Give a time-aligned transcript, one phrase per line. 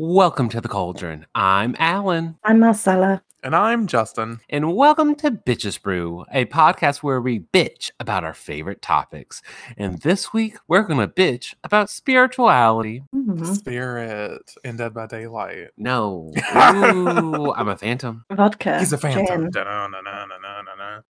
[0.00, 1.26] Welcome to the Cauldron.
[1.34, 2.36] I'm Allen.
[2.44, 3.20] I'm Marcella.
[3.42, 4.38] And I'm Justin.
[4.48, 9.42] And welcome to Bitches Brew, a podcast where we bitch about our favorite topics.
[9.76, 13.02] And this week, we're going to bitch about spirituality.
[13.14, 13.44] Mhm.
[13.56, 15.70] Spirit in Dead by Daylight.
[15.76, 16.32] No.
[16.54, 18.24] Ooh, I'm a phantom.
[18.32, 18.78] Vodka.
[18.78, 19.50] He's a phantom.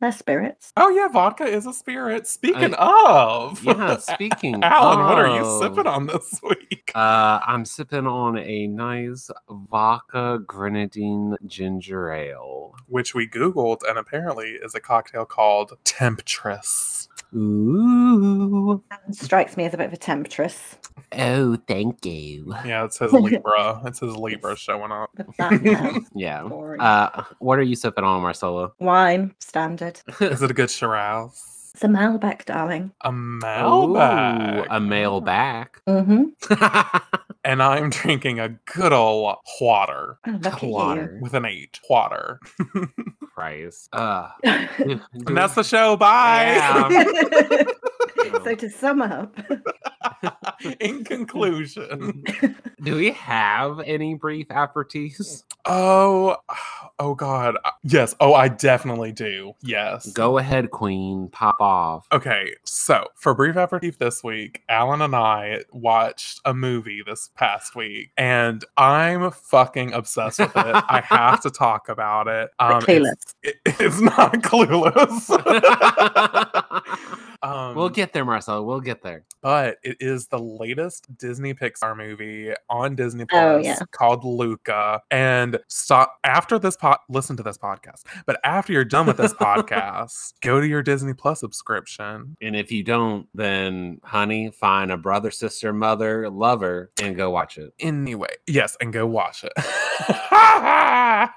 [0.00, 0.73] They're spirits.
[0.77, 2.27] Oh yeah, vodka is a spirit.
[2.27, 6.92] Speaking of, Yeah, speaking Allen, what are you sipping on this week?
[6.95, 12.74] Uh, I'm sipping on a nice vodka grenadine ginger ale.
[12.87, 17.07] Which we googled, and apparently is a cocktail called Temptress.
[17.34, 18.82] Ooh.
[18.91, 20.77] That Strikes me as a bit of a temptress.
[21.12, 22.54] Oh, thank you.
[22.64, 23.80] Yeah, it says Libra.
[23.87, 25.10] it says Libra showing up.
[25.14, 26.42] But that now, Yeah.
[26.45, 28.73] Uh, what are you sipping on, Marcella?
[28.78, 30.01] Wine, standard.
[30.20, 31.70] Is it a good Shiraz?
[31.74, 32.91] It's a Malbec, darling.
[33.02, 34.59] A Malbec.
[34.59, 35.80] Ooh, a male back.
[35.87, 36.24] Mm-hmm.
[37.45, 41.18] and I'm drinking a good old water Oh, look Water.
[41.23, 41.79] with an eight.
[41.88, 42.40] Water.
[43.38, 43.88] Christ.
[43.92, 45.96] Uh, And that's the show.
[45.96, 46.54] Bye.
[46.90, 47.62] Yeah.
[48.44, 49.36] so to sum up,
[50.80, 52.24] In conclusion.
[52.82, 55.44] do we have any brief aperitifs?
[55.64, 56.36] Oh,
[56.98, 57.56] oh God.
[57.64, 58.14] Uh, Yes.
[58.20, 59.52] Oh, I definitely do.
[59.62, 60.10] Yes.
[60.12, 61.28] Go ahead, Queen.
[61.30, 62.06] Pop off.
[62.12, 67.75] Okay, so for brief aperitif this week, Allen and I watched a movie this past
[67.76, 70.56] week, and I'm fucking obsessed with it.
[70.56, 72.50] I have to talk about it.
[72.59, 73.12] Um, clueless.
[73.12, 75.28] It's, it- it's not clueless.
[77.42, 78.64] um, we'll get there, Marcel.
[78.64, 79.25] We'll get there.
[79.42, 83.78] but it is the latest Disney Pixar movie on Disney Plus Oh, yeah.
[83.92, 85.00] called Luca.
[85.10, 88.03] And stop after this pod, listen to this podcast.
[88.26, 92.36] But after you're done with this podcast, go to your Disney Plus subscription.
[92.42, 97.59] And if you don't, then, honey, find a brother, sister, mother, lover, and go watch
[97.59, 97.72] it.
[97.78, 99.53] Anyway, yes, and go watch it.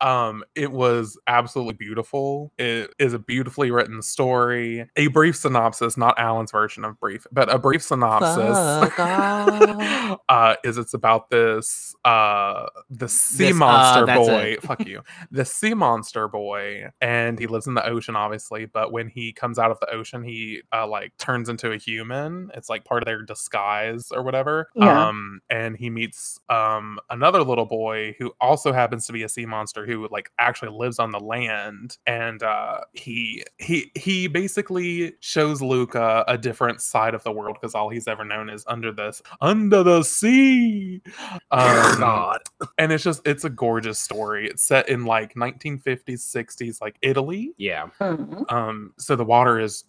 [0.00, 2.52] um, it was absolutely beautiful.
[2.58, 4.88] It is a beautifully written story.
[4.96, 8.58] A brief synopsis, not Allen's version of brief, but a brief synopsis.
[10.28, 14.56] Uh, is it's about this uh the sea This, uh, monster that's boy.
[14.62, 15.02] Fuck you.
[15.30, 18.66] The sea monster boy, and he lives in the ocean, obviously.
[18.66, 22.50] But when he comes out of the ocean, he uh, like turns into a human.
[22.54, 24.68] It's like part of their disguise or whatever.
[24.74, 25.08] Yeah.
[25.08, 29.46] Um, and he meets um another little boy who also happens to be a sea
[29.46, 35.60] monster who like actually lives on the land, and uh, he he he basically shows
[35.62, 39.22] Luca a different side of the world because all he's ever known is under this
[39.40, 41.00] under the sea.
[41.50, 42.40] Oh, Um, God.
[42.78, 44.46] and it's just it's a gorgeous story.
[44.48, 47.52] It's set in like 1950s, 60s, like Italy.
[47.56, 47.86] Yeah.
[48.00, 48.50] Mhm.
[48.52, 49.84] Um, so the water is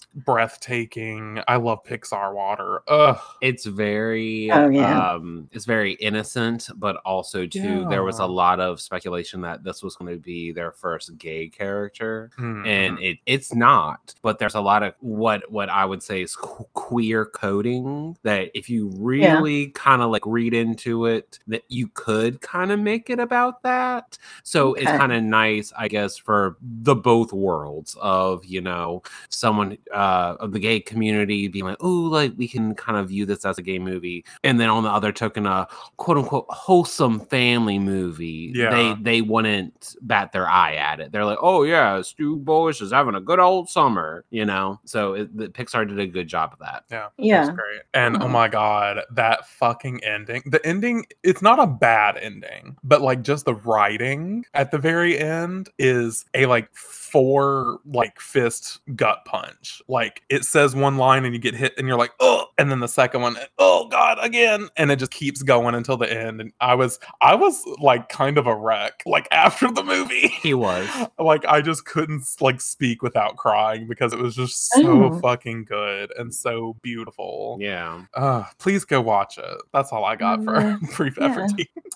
[0.50, 1.40] breathtaking.
[1.48, 2.82] I love Pixar water.
[2.88, 3.20] Ugh.
[3.42, 5.12] It's very Oh, yeah.
[5.14, 9.84] um it's very innocent, but also too there was a lot of speculation that this
[9.84, 12.32] was going to be their first gay character.
[12.38, 13.04] and Mhm.
[13.04, 17.26] it it's not but there's a lot of what what i would say is queer
[17.26, 22.72] coding that if you really kind of like read into it that you could kind
[22.72, 24.18] of make it about that.
[24.44, 29.78] So it's kind of nice i guess for the both worlds of you know someone
[29.94, 33.46] uh of the gay community being like oh like we can kind of view this
[33.46, 37.78] as a gay movie and then on the other token a quote unquote wholesome family
[37.80, 38.70] movie Yeah.
[38.70, 41.12] they they wouldn't bat their eye at it.
[41.12, 44.80] They're like oh yeah stu boys is having a good old summer you know?
[44.86, 47.08] So it, the pixar did a good job of that Yeah.
[47.18, 47.42] Yeah.
[47.48, 47.82] It's great.
[47.94, 48.28] And oh Oh.
[48.28, 50.44] my god, that fucking ending.
[50.46, 55.18] The ending, it's not a bad ending, but like just the writing at the very
[55.18, 56.70] end is a like
[57.12, 59.82] four like fist gut punch.
[59.88, 62.80] Like it says one line and you get hit and you're like, oh, and then
[62.80, 64.68] the second one, oh god, again.
[64.78, 66.42] And it just keeps going until the end.
[66.42, 70.28] And I was I was like kind of a wreck, like after the movie.
[70.28, 70.88] he was
[71.20, 75.20] like I just couldn't like speak without crying because it was just so Oh.
[75.20, 77.58] fucking good and so beautiful.
[77.60, 79.58] yeah Uh, please go watch it.
[79.74, 80.78] That's all I got for Yeah.
[80.96, 81.26] brief Yeah.
[81.26, 81.52] effort.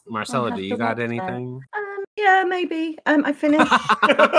[0.07, 1.03] marcella do you got watch that.
[1.03, 2.97] anything Um, yeah, maybe.
[3.05, 3.71] Um, I finished.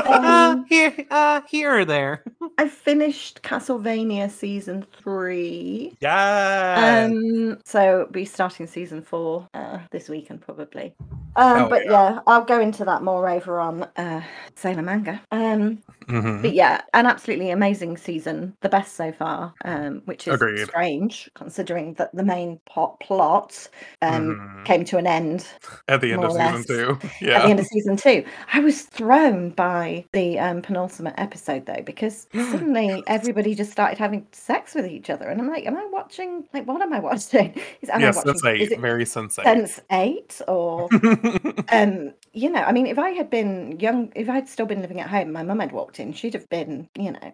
[0.09, 2.23] Um, here uh here or there
[2.59, 5.97] I finished Castlevania season three.
[6.01, 7.07] yeah.
[7.11, 10.95] Um, so be starting season four uh, this weekend probably.
[11.37, 11.91] Um, Hell but yeah.
[12.15, 12.21] yeah.
[12.27, 14.23] I'll go into that more over on uh,
[14.55, 15.21] Sailor Manga.
[15.33, 16.43] Um, Mhm.
[16.43, 19.55] but yeah, an absolutely amazing season, the best so far.
[19.65, 20.67] Um, which is Agreed.
[20.67, 23.69] strange considering that the main pot plot
[24.03, 24.65] um Mhm.
[24.67, 25.47] came to an end
[25.89, 26.99] At the end of season two.
[27.23, 27.47] Yeah.
[27.65, 28.25] At the end season two.
[28.53, 34.27] I was thrown by the um, penultimate episode though, because suddenly everybody just started having
[34.33, 36.45] sex with each other, and I'm like, am I watching?
[36.53, 37.55] Like, what am I watching?
[37.83, 38.39] Is, am I yes, watching?
[38.39, 38.81] Sense Eight.
[38.81, 39.45] Very Sense Eight.
[39.45, 40.89] Sense Eight or?
[41.73, 45.01] um, you know, I mean, if I had been young, if I'd still been living
[45.01, 47.33] at home, my mum had walked in, she'd have been, you know,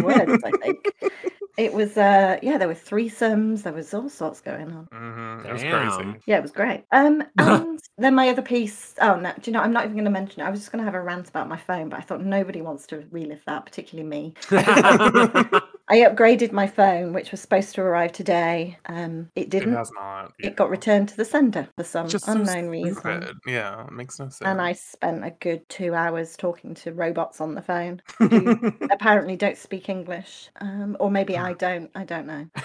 [0.00, 0.42] words.
[0.42, 0.88] I think
[1.58, 4.86] it was, uh, yeah, there were threesomes, there was all sorts going on.
[4.94, 6.20] Mhm, It was crazy.
[6.26, 6.84] Yeah, it was great.
[6.92, 8.94] Um, and then my other piece.
[9.00, 9.60] Oh no, do you know?
[9.60, 10.44] I'm not even going to mention it.
[10.44, 12.62] I was just going to have a rant about my phone, but I thought nobody
[12.62, 14.34] wants to relive that, particularly me.
[15.90, 18.78] I upgraded my phone, which was supposed to arrive today.
[18.86, 19.74] Um, it It didn't.
[19.74, 20.32] has not.
[20.38, 23.40] It got returned to the sender for some Just so unknown reason.
[23.46, 24.42] Yeah, it makes no sense.
[24.42, 29.36] And I spent a good two hours talking to robots on the phone who apparently
[29.36, 30.50] don't speak English.
[30.60, 31.90] Um, or maybe I don't.
[31.94, 32.46] I don't know.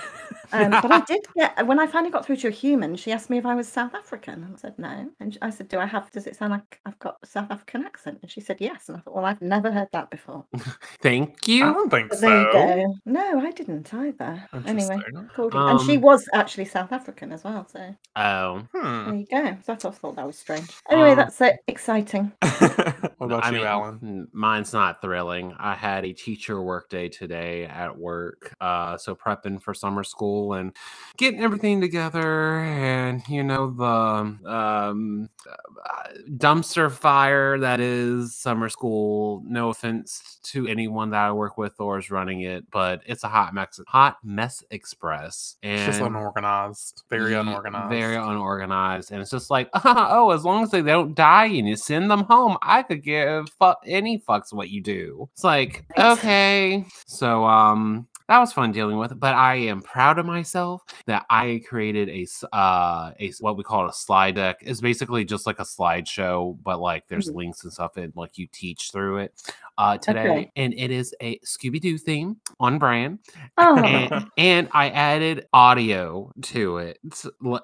[0.52, 3.32] Um, but I did get, when I finally got through to a human, she asked
[3.32, 4.44] me if I was South African.
[4.44, 5.10] And I said no.
[5.20, 7.84] And I said, Do I have, does it sound like I've got a South African
[7.84, 8.20] accent?
[8.22, 8.88] And she said yes.
[8.88, 10.46] And I thought, Well, I've never heard that before.
[11.02, 11.74] Thank I you.
[11.74, 12.28] don't think But so.
[12.28, 12.96] there you go.
[13.14, 14.50] No, I didn't either.
[14.66, 15.30] Anyway, Interesting.
[15.36, 17.68] called it- and she Um, was actually South African as well.
[17.68, 19.06] So Oh, Hmm.
[19.06, 19.58] there you go.
[19.64, 20.76] So I thought, thought that was strange.
[20.90, 21.60] Anyway, Um, that's it.
[21.68, 22.32] Exciting.
[22.42, 24.28] what about I you, mean, Allen?
[24.34, 25.54] Mine's not thrilling.
[25.60, 28.56] I had a teacher work day today at work.
[28.60, 30.76] Uh, so prepping for summer school and
[31.18, 36.08] getting everything together and, you know, the um, uh,
[36.38, 39.44] dumpster fire that is summer school.
[39.46, 43.28] No offense to anyone that I work with or is running it, but it's a
[43.28, 45.58] hot mess, hot mess express.
[45.64, 47.04] And It's just unorganized.
[47.10, 47.90] Very Ye- unorganized.
[47.90, 49.12] Very unorganized.
[49.12, 52.24] And it's just like, oh, as long as they don't die and you send them
[52.24, 55.30] home, I could give fu- any fucks what you do.
[55.34, 56.86] It's like, okay.
[57.06, 61.62] So, um, that was fun dealing with, but I am proud of myself that I
[61.68, 62.26] created a
[62.56, 64.58] uh a what we call a slide deck.
[64.62, 67.36] It's basically just like a slideshow, but like there's Mhm.
[67.36, 69.34] links and stuff and like you teach through it
[69.78, 70.52] uh today, Okay.
[70.56, 73.20] and it is a Scooby Doo theme on brand
[73.58, 77.00] Oh, and, and I added audio to it,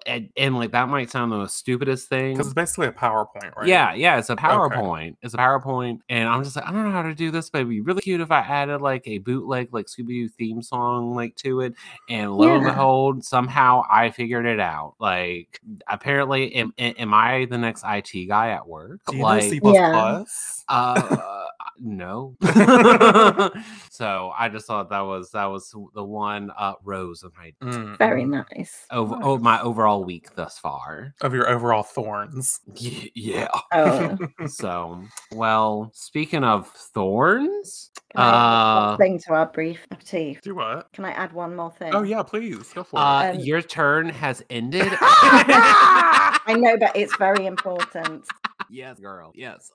[0.07, 2.33] and, and, like that might sound the most stupidest thing.
[2.33, 3.67] Because it's basically a PowerPoint, right?
[3.67, 5.15] Yeah, yeah, it's a PowerPoint.
[5.21, 7.59] It's a PowerPoint, and I'm just like, I don't know how to do this, but
[7.59, 11.13] it'd be really cute if I added like a bootleg, like Scooby Doo theme song,
[11.15, 11.73] like to it.
[12.09, 14.95] And lo and behold, somehow I figured it out.
[14.99, 19.01] Like, apparently, am, am am I the next IT guy at work?
[19.07, 19.59] Do you like, know C++?
[19.63, 20.23] Yeah.
[20.67, 21.45] uh,
[21.79, 22.35] no.
[23.89, 27.97] so I just thought that was that was the one uh, rose of my Mm,
[27.97, 28.85] very nice.
[28.91, 31.13] over oh, my overall week thus far.
[31.21, 32.59] Of your overall thorns.
[32.75, 33.49] Ye- Yeah.
[33.73, 34.17] Oh,
[34.47, 35.03] So
[35.33, 40.41] well, speaking of thorns, can I add one uh, thing to our brief aperitif.
[40.41, 40.91] Do what?
[40.93, 41.93] Can I add one more thing?
[41.93, 42.71] Oh, yeah, please.
[42.73, 44.93] Go for uh, Um, your turn has ended.
[45.01, 48.25] I know, but it's very important.
[48.69, 49.31] Yes, girl.
[49.35, 49.71] Yes.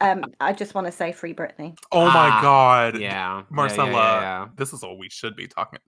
[0.00, 1.76] Um, I just want to say free Britney.
[1.92, 2.94] Oh my Ah, god.
[2.98, 4.46] Yeah, yeah, Marcella, yeah, yeah.
[4.56, 5.80] this is all we should be talking.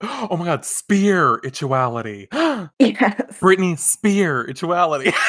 [0.02, 2.28] Oh my god, spirituality.
[2.78, 3.38] Yes.
[3.40, 5.12] Britney spirituality.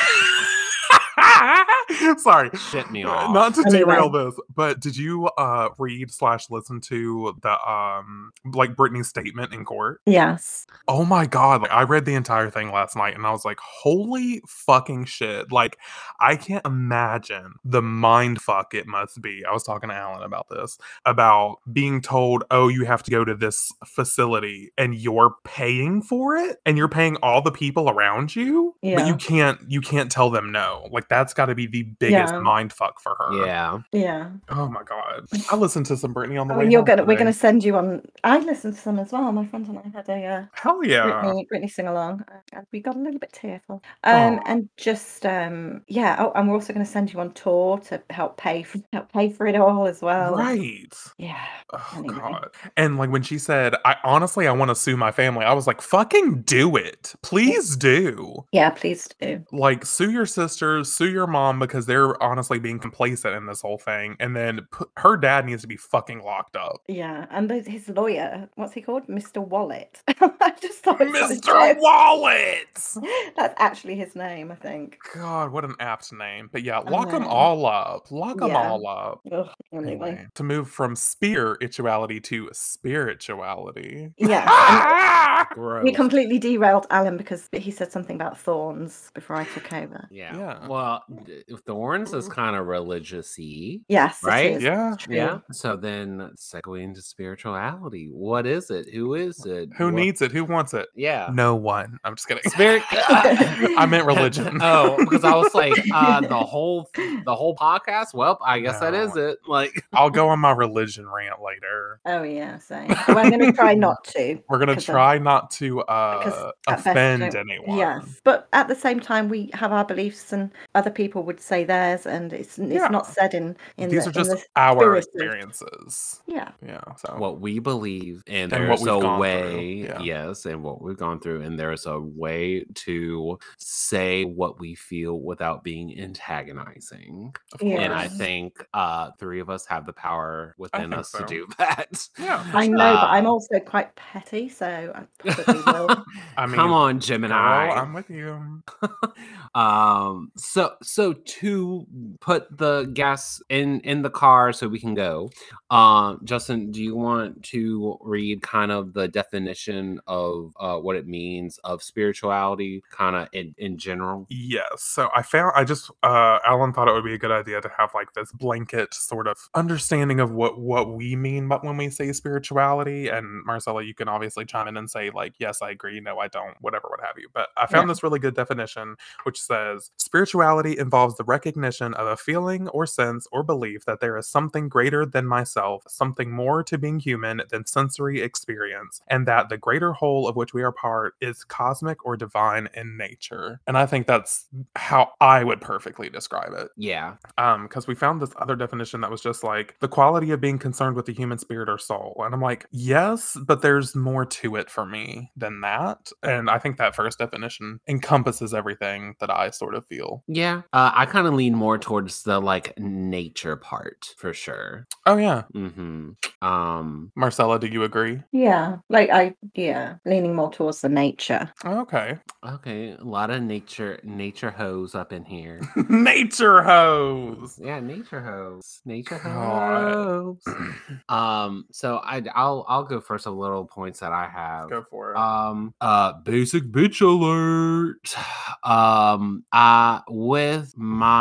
[2.18, 2.50] Sorry.
[2.72, 3.34] Shit me Uh, off.
[3.34, 3.80] Not to Anyway.
[3.80, 9.54] derail this, but did you uh read slash listen to the um like Britney's statement
[9.54, 10.02] in court?
[10.06, 10.66] Yes.
[10.88, 13.60] Oh my god, like I read the entire thing last night and I was like,
[13.60, 15.52] holy fucking shit.
[15.52, 15.78] Like
[16.20, 19.44] I can't imagine the mind fuck it must be.
[19.46, 23.24] I was talking to Allen about this, about being told, oh, you have to go
[23.24, 28.36] to this facility and you're paying for it and you're paying all the people around
[28.36, 28.76] you.
[28.82, 30.88] But you can't you can't tell them no.
[30.92, 32.40] Like that's gotta be the biggest Yeah.
[32.40, 33.46] mind fuck for her.
[33.46, 33.80] Yeah.
[33.92, 34.30] Yeah.
[34.50, 35.26] Oh my god.
[35.52, 36.70] I listened to some Britney on the Oh, way.
[36.70, 38.02] you're home gonna we're gonna send you on.
[38.24, 39.32] I listened to some as well.
[39.32, 41.22] My friend and I had a uh, Hell yeah.
[41.24, 42.24] Britney, Britney sing along.
[42.54, 43.84] and We got a little bit tearful.
[44.04, 44.44] Um, Aw.
[44.46, 46.16] and just um, yeah.
[46.20, 49.12] Oh, and we're also going to send you on tour to help pay for help
[49.12, 50.36] pay for it all as well.
[50.36, 50.94] Right.
[51.18, 51.46] Yeah.
[51.74, 52.16] Oh Anyway.
[52.16, 52.50] god.
[52.78, 55.68] And like when she said, I honestly I want to sue my family, I was
[55.68, 57.14] like, fucking do it.
[57.24, 58.46] Please do.
[58.52, 58.70] Yeah.
[58.72, 59.44] Please do.
[59.52, 63.78] Like sue your sisters, sue your mom because they're honestly being complacent in this whole
[63.80, 64.16] thing.
[64.20, 66.82] And then put, her dad needs to be fucking locked up.
[66.88, 67.26] Yeah.
[67.32, 68.48] And there's his lawyer.
[68.56, 69.08] What's he called?
[69.08, 69.46] Mr.
[69.46, 70.02] Wallet.
[70.08, 71.76] I just thought it was a Mr.
[71.80, 72.80] Wallet.
[73.36, 74.98] That's actually his name, I think.
[75.14, 76.50] God, what an apt name.
[76.52, 78.12] But yeah, lock them all up.
[78.12, 78.70] Lock them Yeah.
[78.70, 79.22] all up.
[79.32, 79.90] Ugh, anyway.
[80.10, 84.14] Anyway, to move from spirituality to spirituality.
[84.18, 85.46] Yeah.
[85.54, 85.84] Gross.
[85.84, 90.08] we completely derailed Allen because he said something about thorns before I took over.
[90.12, 90.38] Yeah.
[90.38, 90.68] Yeah.
[90.68, 93.80] Well, d- of Thorns is kind of religious-y.
[93.88, 94.60] Yes, Right?
[94.60, 94.96] Yeah.
[94.98, 95.16] True.
[95.16, 95.38] Yeah.
[95.52, 98.08] So then segue into spirituality.
[98.12, 98.88] What is it?
[98.92, 99.70] Who is it?
[99.78, 100.32] Who What- needs it?
[100.32, 100.88] Who wants it?
[100.96, 101.30] Yeah.
[101.32, 102.00] No one.
[102.04, 102.42] I'm just kidding.
[102.50, 102.82] Spirit.
[102.92, 104.58] I meant religion.
[104.64, 108.16] oh, because I was like, uh, the whole the whole podcast.
[108.16, 109.04] Well, I guess that No.
[109.04, 109.38] is it.
[109.48, 112.00] Like, I'll go on my religion rant later.
[112.08, 112.88] Oh yeah, same.
[113.08, 114.40] Well, I'm going to try not to.
[114.50, 117.78] We're gonna Because, try not to uh, offend anyone.
[117.78, 121.59] Yes, but at the same time, we have our beliefs, and other people would say
[121.64, 122.88] theirs, and it's it's Yeah.
[122.88, 126.22] not said in in These the, are just in the our spirit of- experiences.
[126.28, 126.52] yeah.
[126.66, 126.82] Yeah.
[126.98, 130.00] So what we believe, and And what there's we've a gone through, way, yeah.
[130.02, 135.20] yes, and what we've gone through, and there's a way to say what we feel
[135.20, 137.36] without being antagonizing.
[137.54, 137.82] of Yeah.
[137.82, 141.20] And I think uh three of us have the power within us so.
[141.20, 142.08] to do that.
[142.18, 142.44] Yeah.
[142.54, 146.04] I know, but I'm Uh, also quite petty, so I probably will.
[146.38, 147.70] I mean, Come on, girl, Gemini.
[147.70, 148.62] I'm with you.
[149.56, 151.14] um so so
[151.50, 151.88] to
[152.20, 155.30] put the gas in in the car so we can go
[155.72, 161.08] um justin do you want to read kind of the definition of uh what it
[161.08, 164.84] means of spirituality kind of in in general Yes.
[164.84, 167.70] So I found I just uh Allen thought it would be a good idea to
[167.78, 171.90] have like this blanket sort of understanding of what what we mean but when we
[171.90, 173.08] say spirituality.
[173.10, 176.28] And Marcella, you can obviously chime in and say like, yes, I agree, no, I
[176.28, 177.28] don't, whatever, what have you.
[177.34, 177.90] But I found Yeah.
[177.90, 183.26] this really good definition which says spirituality involves the recognition of a feeling or sense
[183.32, 187.66] or belief that there is something greater than myself, something more to being human than
[187.66, 192.18] sensory experience, and that the greater whole of which we are part is cosmic or
[192.18, 193.62] divine in nature.
[193.68, 196.68] And I think that's how I would perfectly describe it.
[196.76, 200.42] yeah Um, because we found this other definition that was just like the quality of
[200.42, 202.22] being concerned with the human spirit or soul.
[202.26, 206.12] And I'm like, yes, but there's more to it for me than that.
[206.22, 210.24] And I think that first definition encompasses everything that I sort of feel.
[210.28, 215.18] yeah uh, i kind of lean more towards the like nature part for sure Oh
[215.18, 215.44] yeah.
[215.56, 218.22] mm-hmm um Marcella, do you agree?
[218.32, 221.52] Yeah, like I yeah, leaning more towards the nature.
[221.66, 222.18] Okay.
[222.48, 227.60] okay a lot of nature nature hose up in here Nature hose.
[227.62, 228.82] Yeah, nature hose.
[228.86, 229.94] Nature God.
[229.94, 230.44] hose.
[231.10, 234.70] um, so I I'll I'll go for some little points that I have.
[234.70, 235.18] Go for it.
[235.18, 238.16] Um uh basic bitch alert.
[238.64, 241.19] Um uh with my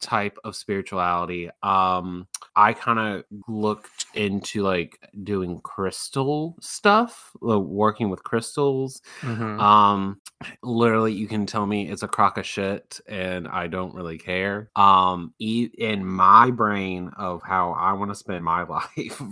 [0.00, 8.10] type of spirituality, um I kind of looked into like doing crystal stuff, like working
[8.10, 9.00] with crystals.
[9.22, 9.58] Mhm.
[9.58, 10.20] Um,
[10.62, 14.68] literally, you can tell me it's a crock of shit, and I don't really care.
[14.76, 19.22] Um, e- in my brain of how I want to spend my life,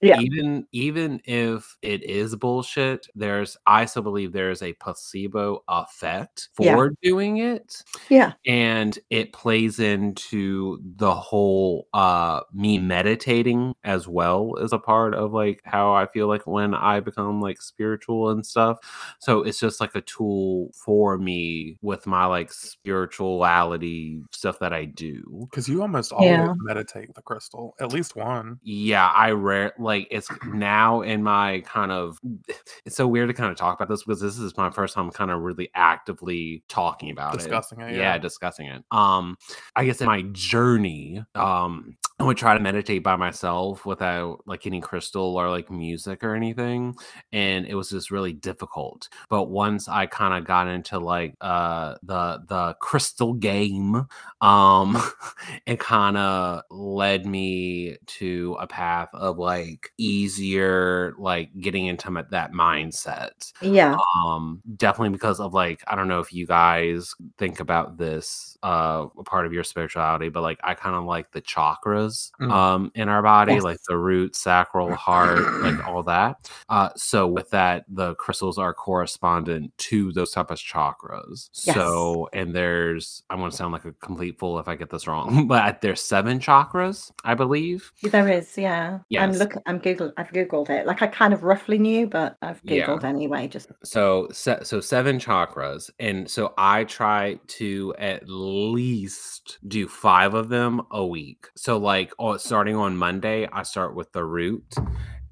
[0.00, 0.20] Yeah.
[0.20, 6.48] even even if it is bullshit, there's I still believe there is a placebo effect
[6.54, 6.88] for Yeah.
[7.02, 14.72] doing it Yeah, and it plays into the whole uh me meditating as well as
[14.72, 18.78] a part of like how I feel like when I become like spiritual and stuff.
[19.18, 24.84] So it's just like a tool for me with my like spirituality stuff that I
[24.84, 25.46] do.
[25.50, 26.54] Because you almost always Yeah.
[26.60, 28.58] meditate with the crystal, at least one.
[28.62, 32.18] Yeah, I rare like it's now in my kind of
[32.84, 35.10] it's so weird to kind of talk about this because this is my first time
[35.10, 37.98] kind of really actively talking about it Discussing it, yeah.
[38.14, 38.18] yeah.
[38.18, 39.23] discussing it um
[39.76, 44.66] i guess in my journey um i would try to meditate by myself without like
[44.66, 46.94] any crystal or like music or anything
[47.32, 49.08] and it was just really difficult.
[49.28, 54.06] But once i kind of got into like uh the the crystal game
[54.40, 55.02] um
[55.66, 62.24] it kind of led me to a path of like easier like getting into my,
[62.30, 63.52] that mindset.
[63.60, 68.56] Yeah, um definitely because of like i don't know if you guys think about this
[68.62, 72.50] uh a part of your spirituality but like i kind of like the chakras Mm.
[72.52, 77.50] um in our body like the root sacral heart like all that uh so with
[77.50, 81.74] that the crystals are correspondent to those type of chakras Yes.
[81.76, 85.06] so and there's i'm going to sound like a complete fool if i get this
[85.06, 88.56] wrong but there's seven chakras i believe there is.
[88.58, 89.38] Yeah, I'm Yes.
[89.38, 89.54] look.
[89.66, 90.12] I'm Google.
[90.16, 90.86] I've googled it.
[90.86, 92.86] Like I kind of roughly knew, but I've Yeah.
[92.86, 93.48] googled anyway.
[93.48, 98.93] Just so se- so seven chakras and so i try to at least
[99.66, 101.48] do five of them a week.
[101.56, 104.74] So like oh, starting on monday i start with the root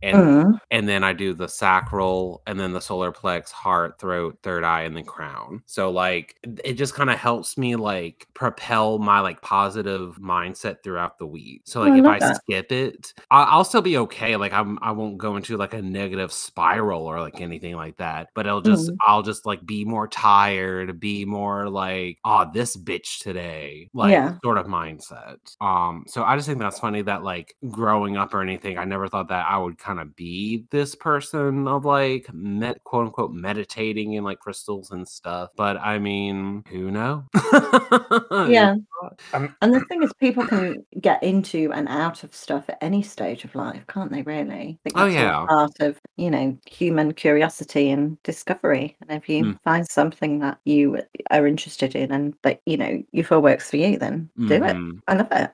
[0.03, 0.59] and Mm.
[0.71, 4.83] and then I do the sacral, and then the solar plex, heart, throat, third eye,
[4.83, 5.63] and then crown.
[5.67, 11.19] So like it just kind of helps me like propel my like positive mindset throughout
[11.19, 11.63] the week.
[11.65, 12.37] So Oh, like I if I that.
[12.37, 14.37] skip it, I- I'll still be okay.
[14.37, 18.29] Like I'm I won't go into like a negative spiral or like anything like that.
[18.35, 18.97] But it'll just Mm.
[19.07, 24.35] I'll just like be more tired, be more like oh this bitch today, like Yeah.
[24.43, 25.37] sort of mindset.
[25.61, 29.09] Um, so I just think that's funny that like growing up or anything, I never
[29.09, 34.15] thought that I would kind of be this person of like met quote unquote meditating
[34.15, 35.51] in like crystals and stuff.
[35.57, 37.25] But I mean, who know?
[38.51, 38.75] Yeah.
[39.63, 43.45] And the thing is, people can get into and out of stuff at any stage
[43.45, 44.23] of life, can't they?
[44.23, 45.47] Really, I Oh, yeah.
[45.47, 48.97] part of you know human curiosity and discovery.
[49.01, 49.59] And if you Mm.
[49.65, 53.77] find something that you are interested in and that you know you feel works for
[53.77, 54.61] you, then do it.
[54.61, 55.01] Mhm.
[55.09, 55.51] I love it.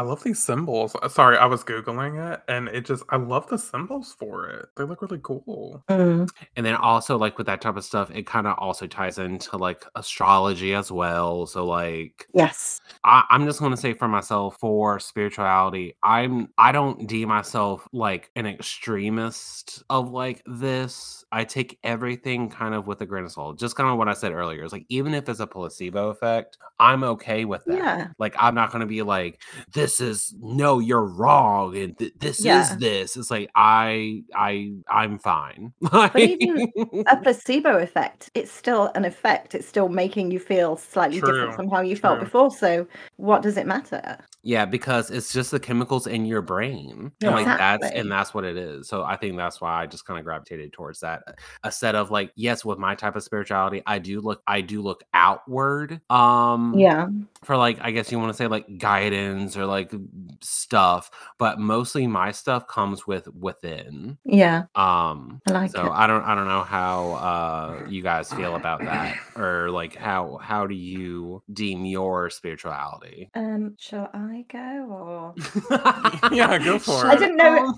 [0.00, 0.96] I love these symbols.
[1.02, 4.70] Uh, Sorry, I was googling it, and it just I love the symbols for it.
[4.74, 5.84] They look really cool.
[5.90, 6.26] Mm.
[6.56, 9.58] And then also like with that type of stuff, it kind of also ties into
[9.58, 11.44] like astrology as well.
[11.44, 12.80] So like Yes.
[13.04, 17.86] I, I'm just going to say for myself for spirituality, I'm I don't deem myself
[17.92, 21.26] like an extremist of like this.
[21.30, 23.58] I take everything kind of with a grain of salt.
[23.58, 24.64] Just kind of what I said earlier.
[24.64, 27.76] It's like even if it's a placebo effect, I'm okay with that.
[27.76, 28.06] Yeah.
[28.18, 29.42] Like I'm not going to be like
[29.74, 32.60] this is no, you're wrong, and th- this Yeah.
[32.60, 33.16] is this.
[33.16, 35.72] It's like I I I'm fine.
[35.80, 36.70] but even
[37.06, 38.28] A placebo effect.
[38.34, 39.54] It's still an effect.
[39.54, 42.50] It's still making you feel slightly True, different from how you felt before.
[42.50, 44.18] So, what does it matter?
[44.42, 47.12] Yeah, because it's just the chemicals in your brain.
[47.20, 47.28] Yeah.
[47.28, 48.00] And like that's Exactly.
[48.00, 48.88] and that's what it is.
[48.88, 51.22] So I think that's why I just kind of gravitated towards that.
[51.64, 54.82] A set of like, yes, with my type of spirituality, I do look I do
[54.82, 56.00] look outward.
[56.10, 57.08] Um Yeah.
[57.44, 59.92] for like I guess you want to say like guidance or like
[60.42, 64.18] stuff, but mostly my stuff comes with within.
[64.24, 64.64] Yeah.
[64.74, 65.92] Um I like so it.
[65.92, 70.38] I don't I don't know how uh you guys feel about that or like how
[70.42, 73.30] how do you deem your spirituality?
[73.34, 75.34] Um, shall I go or
[76.32, 77.14] Yeah, go for I it.
[77.14, 77.74] I didn't know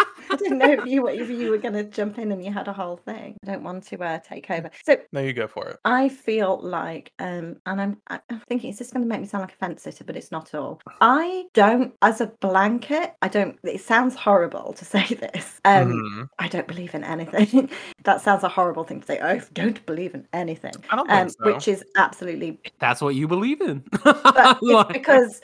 [0.30, 2.52] I didn't know if you were if you were going to jump in and you
[2.52, 3.36] had a whole thing.
[3.42, 4.70] I don't want to uh, take over.
[4.84, 5.76] So No, you go for it.
[5.84, 9.42] I feel like, um, and I'm, I'm thinking, is this going to make me sound
[9.42, 10.04] like a fence sitter?
[10.04, 10.80] But it's not at all.
[11.00, 13.58] I don't, as a blanket, I don't.
[13.64, 15.60] It sounds horrible to say this.
[15.64, 16.28] Um, Mhm.
[16.38, 17.70] I don't believe in anything.
[18.04, 19.20] that sounds a horrible thing to say.
[19.20, 21.52] I don't believe in anything, I don't um, think so.
[21.52, 22.60] which is absolutely.
[22.78, 23.84] That's what you believe in.
[24.04, 25.40] But it's because,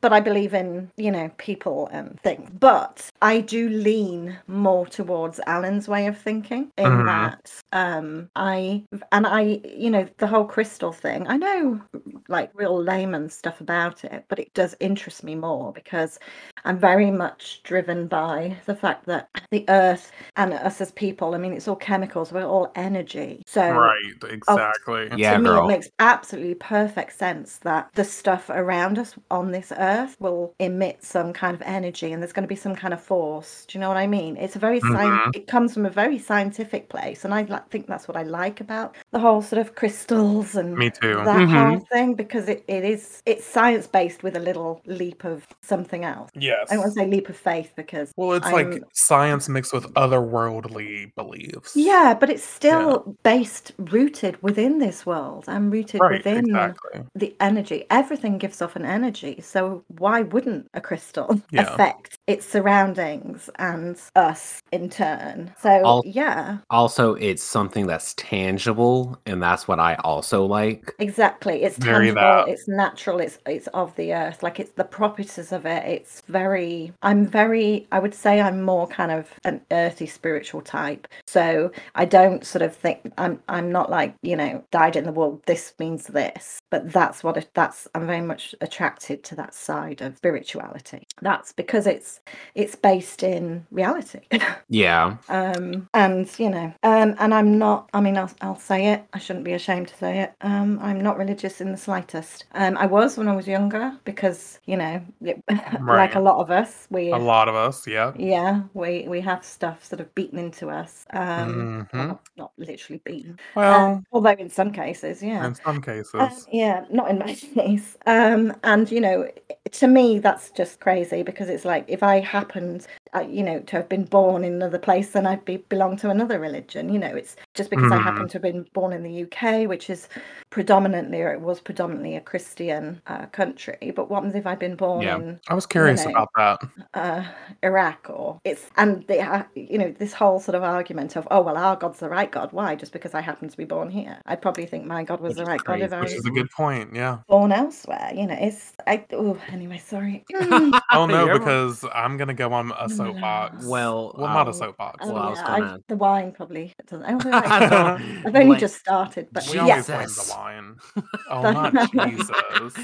[0.00, 2.50] but I believe in you know people and things.
[2.58, 7.04] But I do lean more towards Allen's way of thinking in Mhm.
[7.04, 11.26] that um I and I you know the whole crystal thing.
[11.28, 11.80] I know
[12.28, 16.18] like real layman stuff about it, but it does interest me more because
[16.64, 21.38] I'm very much driven by the fact that the earth and us as people, I
[21.38, 23.42] mean, it's all chemicals, we're all energy.
[23.46, 25.08] So right, exactly.
[25.14, 29.72] Yeah, to me, it makes absolutely perfect sense that the stuff around us on this
[29.76, 33.02] earth will emit some kind of energy and there's going to be some kind of
[33.02, 33.64] force.
[33.66, 34.13] Do you know what I mean?
[34.14, 35.36] It's a very science, Mhm.
[35.36, 37.24] it comes from a very scientific place.
[37.24, 40.76] And I like, think that's what I like about the whole sort of crystals and
[40.76, 41.14] Me too.
[41.24, 41.88] that whole Mhm.
[41.88, 46.30] thing because it, it is, it's science based with a little leap of something else.
[46.34, 46.68] Yes.
[46.70, 49.72] I don't want to say leap of faith because Well, it's I'm- like science mixed
[49.72, 51.76] with otherworldly beliefs.
[51.76, 57.02] yeah, but it's still based, rooted within this world and rooted Right, within exactly.
[57.14, 57.84] the energy.
[57.90, 59.40] Everything gives off an energy.
[59.40, 61.62] So why wouldn't a crystal Yeah.
[61.62, 65.54] affect its surroundings and us in turn?
[65.60, 71.62] So Al- yeah, also it's something that's tangible and that's what i also like exactly.
[71.62, 72.48] It's Very tangible, that.
[72.48, 74.42] it's natural, it's it's of the earth.
[74.42, 75.84] Like it's the properties of it.
[75.86, 81.08] It's very I'm very I would say I'm more kind of an earthy spiritual type.
[81.26, 85.12] So I don't sort of think I'm I'm not like, you know, died in the
[85.12, 86.60] wool, this means this.
[86.70, 91.04] But that's what it, that's I'm very much attracted to that side of spirituality.
[91.22, 92.13] That's because it's
[92.54, 94.20] it's based in reality.
[94.68, 99.04] yeah um and you know um and i'm not i mean I'll, I'll say it
[99.14, 102.76] i shouldn't be ashamed to say it um i'm not religious in the slightest um
[102.76, 105.42] i was when i was younger because you know it,
[105.90, 108.12] like a lot of us we A lot of us, yeah.
[108.14, 112.08] yeah we we have stuff sort of beaten into us um Mhm.
[112.08, 116.14] not, not literally beaten Well, um, although in some cases yeah in some cases.
[116.18, 117.96] um, yeah, not in my case.
[118.06, 119.28] Um, and you know,
[119.72, 123.76] to me, that's just crazy because it's like if I happened, uh, you know, to
[123.76, 126.92] have been born in another place, then I'd be belong to another religion.
[126.92, 128.02] You know, it's just because I Mhm.
[128.02, 130.08] happen to have been born in the UK, which is
[130.50, 133.92] predominantly, or it was predominantly a Christian uh, country.
[133.94, 135.16] But what happens if I'd been born Yeah.
[135.16, 136.12] in I was curious know.
[136.12, 136.68] about that.
[136.94, 137.24] uh,
[137.62, 141.40] Iraq or it's and they ha- you know this whole sort of argument of oh
[141.42, 144.18] well our God's the right God why just because I happen to be born here
[144.26, 145.92] I'd probably think my God was Which the is right God if.
[145.92, 146.94] I Which is a good point.
[146.94, 147.18] Yeah.
[147.28, 150.80] born elsewhere you know it's I oh anyway sorry Mm.
[150.92, 153.66] Oh no, because I'm gonna go on a soapbox.
[153.66, 154.98] Well, well, not a um, soapbox.
[155.02, 157.04] Oh, Well, I was yeah, I've- gonna- the wine probably doesn't
[157.44, 160.76] although I I, don't- I've only like- just started but we yes always the wine.
[161.30, 162.76] Oh, not Jesus.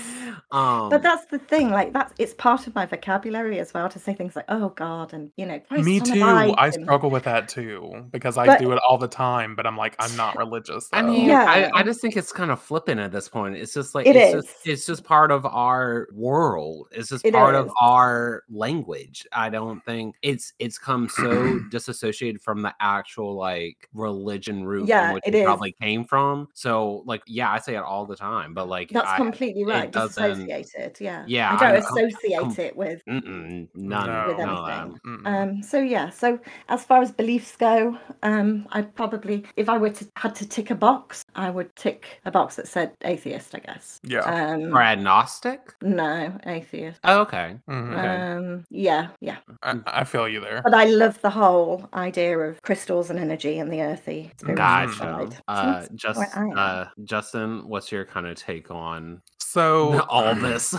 [0.52, 3.98] Um, but that's the thing like that's it's part of my vocabulary as well to
[3.98, 6.22] say things like oh God and you know Me too.
[6.24, 9.54] I struggle with that too because I But- do it all the time.
[9.54, 10.88] But I'm like, I'm not religious.
[10.92, 11.44] I mean, Yeah.
[11.48, 13.56] I, I just think it's kind of flippant at this point.
[13.56, 14.44] It's just like It it's is.
[14.44, 16.88] just it's just part of our world.
[16.92, 19.26] It's just It part of our language.
[19.32, 25.08] I don't think it's it's come so disassociated from the actual like religion root Yeah,
[25.08, 25.44] in which it it, is.
[25.44, 26.48] probably came from.
[26.54, 29.90] So like yeah, I say it all the time, but like That's I, completely right.
[29.90, 30.96] doesn't- Disassociated.
[31.00, 31.24] Yeah.
[31.26, 33.02] Yeah, I don't I associate com- it with.
[33.06, 34.24] none, No.
[34.28, 35.00] With none anything.
[35.06, 35.26] Mm-mm.
[35.26, 36.10] Um, so yeah.
[36.10, 40.48] So as far as beliefs go, um, I'd probably, if I were to had to
[40.48, 43.54] tick a box, I would tick a box that said atheist.
[43.54, 44.00] I guess.
[44.04, 44.20] yeah.
[44.20, 45.60] Um, Or agnostic?
[45.82, 47.00] no, atheist.
[47.04, 47.56] Oh, okay.
[47.68, 48.36] Mhm.
[48.36, 49.38] Um, yeah, yeah.
[49.62, 50.60] I, I feel you there.
[50.62, 54.30] But I love the whole idea of crystals and energy and the earthy.
[54.40, 55.42] Spiritual Gotcha.
[55.48, 56.52] Uh, just where I am.
[56.56, 59.22] uh, Justin, what's your kind of take on
[59.52, 60.74] So all this?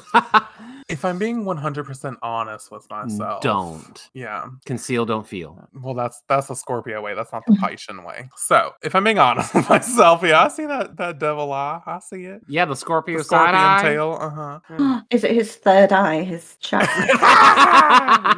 [0.88, 4.46] if I'm being 100% honest with myself, Don't Yeah.
[4.66, 5.68] conceal, don't feel.
[5.74, 7.14] Well, that's that's the Scorpio way.
[7.14, 8.30] That's not the Piscean way.
[8.38, 11.82] So, if I'm being honest with myself, yeah, I see that that devil eye.
[11.86, 12.42] I see it.
[12.48, 13.82] Yeah, the Scorpio The side scorpion eye.
[13.82, 14.18] tail.
[14.22, 14.30] Uh
[14.70, 15.02] huh.
[15.12, 16.24] Is it his third eye?
[16.24, 16.88] His chakra?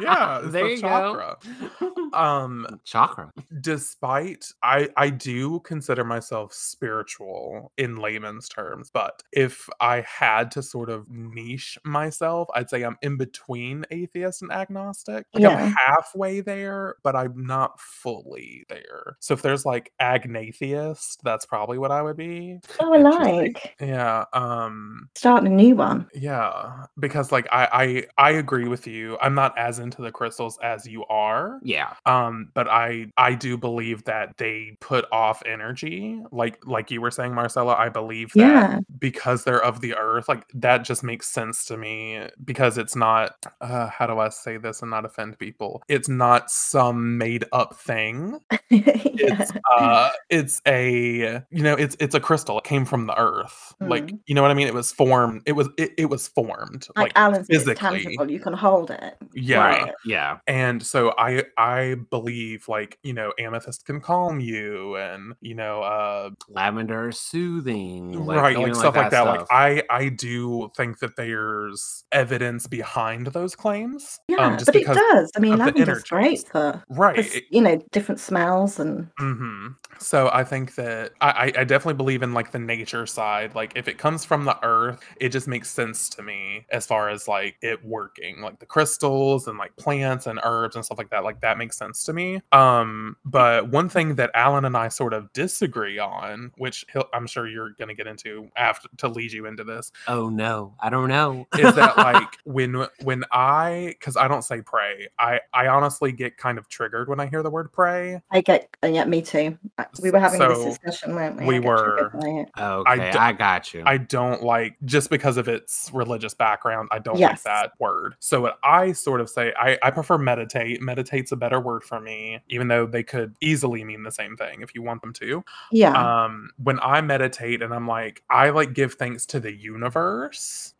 [0.00, 1.36] yeah, it's there the you chakra.
[1.80, 1.90] go.
[2.12, 3.30] Um, Chakra.
[3.60, 10.62] despite I I do consider myself spiritual in layman's terms, but if I had to
[10.62, 15.26] sort of niche myself, I'd say I'm in between atheist and agnostic.
[15.34, 15.56] Like Yeah.
[15.56, 19.16] I'm halfway there, but I'm not fully there.
[19.20, 22.58] So if there's like agnatheist, that's probably what I would be.
[22.80, 24.24] oh, I like Yeah.
[24.32, 26.06] Um starting a new one.
[26.14, 29.18] yeah, because like I I I agree with you.
[29.20, 31.92] I'm not as into the crystals as you are Yeah.
[32.06, 37.10] um but i i do believe that they put off energy like like you were
[37.10, 38.78] saying marcella i believe that Yeah.
[38.98, 43.32] because they're of the earth like that just makes sense to me because it's not
[43.60, 47.74] uh how do i say this and not offend people it's not some made up
[47.76, 48.38] thing
[48.70, 53.74] it's uh it's a you know it's it's a crystal it came from the earth
[53.80, 54.18] like Mm.
[54.26, 57.04] you know what i mean it was formed it was it, it was formed like,
[57.06, 58.02] like Allen said, physically.
[58.04, 58.30] tangible.
[58.30, 59.16] You can hold it.
[59.34, 59.92] yeah Right.
[60.04, 60.38] Yeah.
[60.46, 65.82] and so i i believe like you know amethyst can calm you and you know
[65.82, 68.24] uh Lavender is soothing.
[68.26, 72.66] right doing like stuff like that like i i i do think that there's evidence
[72.66, 75.30] behind those claims Yeah, um just but it does.
[75.36, 79.68] I mean, lavender's great for, right you know different smells and hmm
[80.00, 83.54] So I think that I, I I definitely believe in like the nature side.
[83.54, 87.08] Like if it comes from the earth, it just makes sense to me as far
[87.08, 91.10] as like it working, like the crystals and like plants and herbs and stuff like
[91.10, 91.22] that.
[91.24, 92.40] Like that makes sense to me.
[92.52, 97.26] Um, but one thing that Allen and I sort of disagree on, which he'll, I'm
[97.26, 101.08] sure you're gonna get into after to lead you into this, Oh no, I don't
[101.08, 101.46] know.
[101.58, 106.36] is that like when when I because I don't say pray, I I honestly get
[106.36, 108.20] kind of triggered when I hear the word pray.
[108.30, 109.56] I get uh, yeah, me too.
[109.78, 111.46] Uh, We were having So, this discussion, weren't we?
[111.46, 112.48] we I were- by it.
[112.58, 113.82] okay, d- I got you.
[113.86, 116.88] I don't like just because of its religious background.
[116.90, 117.30] I don't Yes.
[117.30, 118.14] like that word.
[118.18, 120.82] So what I sort of say, I, I prefer meditate.
[120.82, 124.62] Meditate's a better word for me, even though they could easily mean the same thing
[124.62, 125.44] if you want them to.
[125.70, 125.92] Yeah,
[126.24, 129.83] Um, when I meditate and I'm like, I like give thanks to the universe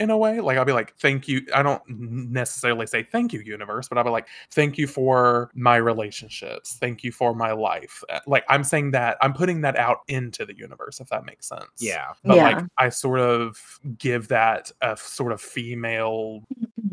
[0.00, 0.40] in a way.
[0.40, 1.46] Like I'll be like, thank you.
[1.54, 5.76] I don't necessarily say thank you, universe, but I'll be like, thank you for my
[5.76, 6.76] relationships.
[6.80, 8.02] Thank you for my life.
[8.08, 11.48] Uh, Like I'm saying that I'm putting that out into the universe, if that makes
[11.48, 12.12] sense yeah.
[12.24, 12.42] but Yeah.
[12.44, 16.42] like I sort of give that a sort of female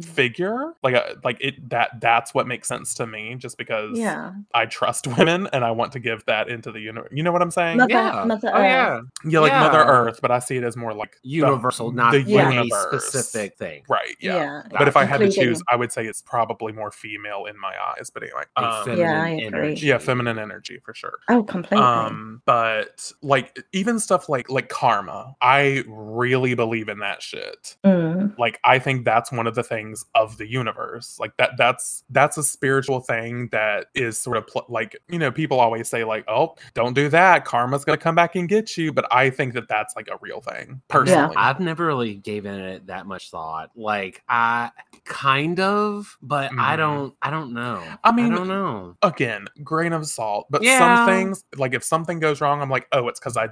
[0.02, 4.32] figure, like a, like it that that's what makes sense to me, just because yeah.
[4.54, 7.10] I trust women and I want to give that into the universe.
[7.14, 7.78] You know what I'm saying?
[7.78, 8.24] Mother, Yeah.
[8.26, 9.02] Mother oh yeah.
[9.26, 9.80] yeah, like Mother.
[9.80, 12.48] Earth, but I see it as more like the- Universal, not the Yeah.
[12.48, 13.06] any universe.
[13.06, 13.84] specific thing.
[13.90, 14.16] Right.
[14.20, 14.36] Yeah.
[14.36, 14.62] Yeah.
[14.72, 17.74] But if I had to choose, I would say it's probably more female in my
[17.98, 18.10] eyes.
[18.14, 19.46] But anyway, um, feminine Yeah, I agree.
[19.46, 19.88] energy.
[19.88, 21.20] yeah, feminine energy for sure.
[21.30, 21.86] Oh, completely.
[21.86, 28.38] um but like even stuff like like karma i really believe in that shit Mm.
[28.38, 31.18] like i think that's one of the things things of the universe.
[31.20, 35.32] Like that that's that's a spiritual thing that is sort of pl- like, you know,
[35.32, 37.46] people always say like, "Oh, don't do that.
[37.46, 40.18] Karma's going to come back and get you." But I think that that's like a
[40.22, 41.36] real thing personally.
[41.36, 43.72] I've never really given it that much thought.
[43.76, 44.72] Like I
[45.06, 46.78] kind of, but I Mhm.
[46.78, 47.84] don't I don't know.
[48.04, 48.96] I mean, I don't know.
[49.04, 50.78] again grain of salt but Yeah.
[50.80, 53.48] some things like if something goes wrong i'm like oh it's because i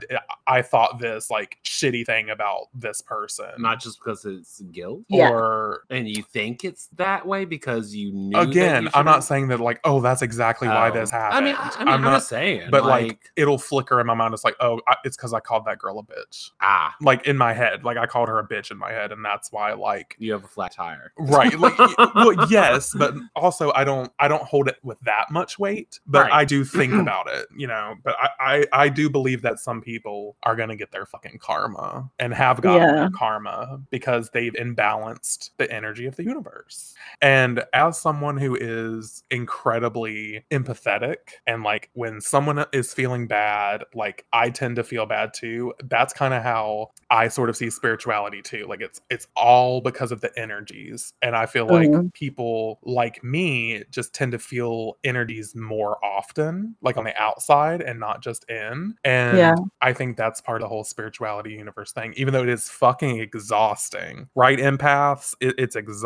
[0.48, 5.02] i thought this like shitty thing about this person Not just because it's guilt.
[5.08, 5.30] Yeah.
[5.32, 9.48] or And you think it's that way because you knew again you i'm not saying
[9.48, 10.94] that like oh that's exactly why Oh.
[10.94, 13.32] this I happened mean, I, I mean, am I'm, not just saying, but like, like,
[13.36, 16.00] it'll flicker in my mind it's like oh I, it's because i called that girl
[16.00, 18.92] a bitch ah, like in my head like i called her a bitch in my
[18.92, 21.12] head and that's why like you have a flat tire.
[21.18, 21.78] right like
[22.16, 26.24] well yes but also i don't i don't hold it with that much weight but
[26.24, 26.32] Right.
[26.34, 29.82] i do think about it you know but I, I i do believe that some
[29.82, 32.96] people are gonna get their fucking karma and have gotten Yeah.
[32.96, 36.94] their karma because they've imbalanced the energy of the universe.
[37.22, 41.16] And as someone who is incredibly empathetic
[41.48, 46.14] and like when someone is feeling bad like i tend to feel bad too that's
[46.14, 48.66] kind of how i sort of see spirituality too.
[48.68, 51.14] Like it's it's all because of the energies.
[51.22, 52.14] And i feel like Mhm.
[52.14, 58.00] people like me just tend to feel energies more often like on the outside and
[58.00, 58.96] not just in.
[59.04, 59.56] And Yeah.
[59.82, 63.20] i think that's part of the whole spirituality universe thing even though it is fucking
[63.20, 64.28] exhausting.
[64.36, 65.36] Right empaths?
[65.42, 65.99] It, it's exhausting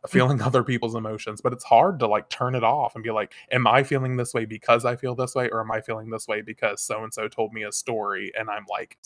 [0.08, 3.32] feeling other people's emotions but it's hard to like turn it off and be like
[3.52, 6.26] am i feeling this way because i feel this way or am i feeling this
[6.28, 8.96] way because so and so told me a story and i'm like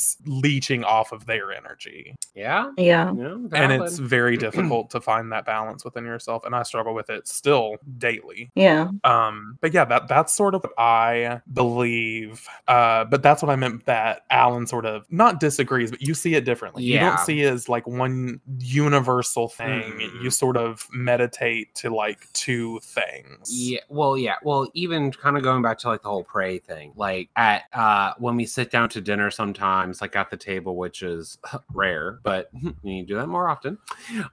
[0.00, 2.14] s- leeching off of their energy.
[2.34, 3.12] Yeah, Yeah.
[3.12, 7.10] yeah, and it's very difficult to find that balance within yourself and i struggle with
[7.10, 8.50] it still daily.
[8.54, 8.88] Yeah.
[9.04, 13.56] um but yeah that that's sort of what i believe uh but that's what i
[13.56, 16.82] meant that allen sort of not disagrees but you see it differently.
[16.84, 19.92] You don't see it as like one universal thing.
[19.92, 20.22] Mm.
[20.22, 23.48] you sort of meditate to like two things.
[23.50, 26.92] Yeah, well, yeah, well, even kind of going back to like the whole pray thing,
[26.96, 31.02] like at uh when we sit down to dinner sometimes, like at the table, which
[31.02, 31.38] is
[31.72, 33.78] rare, but you need to do that more often.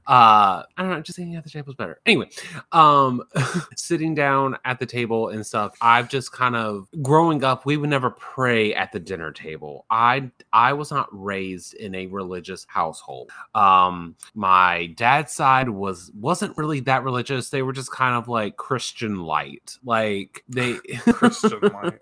[0.07, 1.99] Uh I don't know, just sitting at the table is better.
[2.05, 2.29] Anyway,
[2.71, 3.23] um
[3.75, 7.89] sitting down at the table and stuff, I've just kind of growing up, we would
[7.89, 9.85] never pray at the dinner table.
[9.89, 13.31] I I was not raised in a religious household.
[13.55, 17.49] Um my dad's side was wasn't really that religious.
[17.49, 19.77] They were just kind of like Christian light.
[19.83, 20.75] Like they
[21.11, 22.01] Christian light.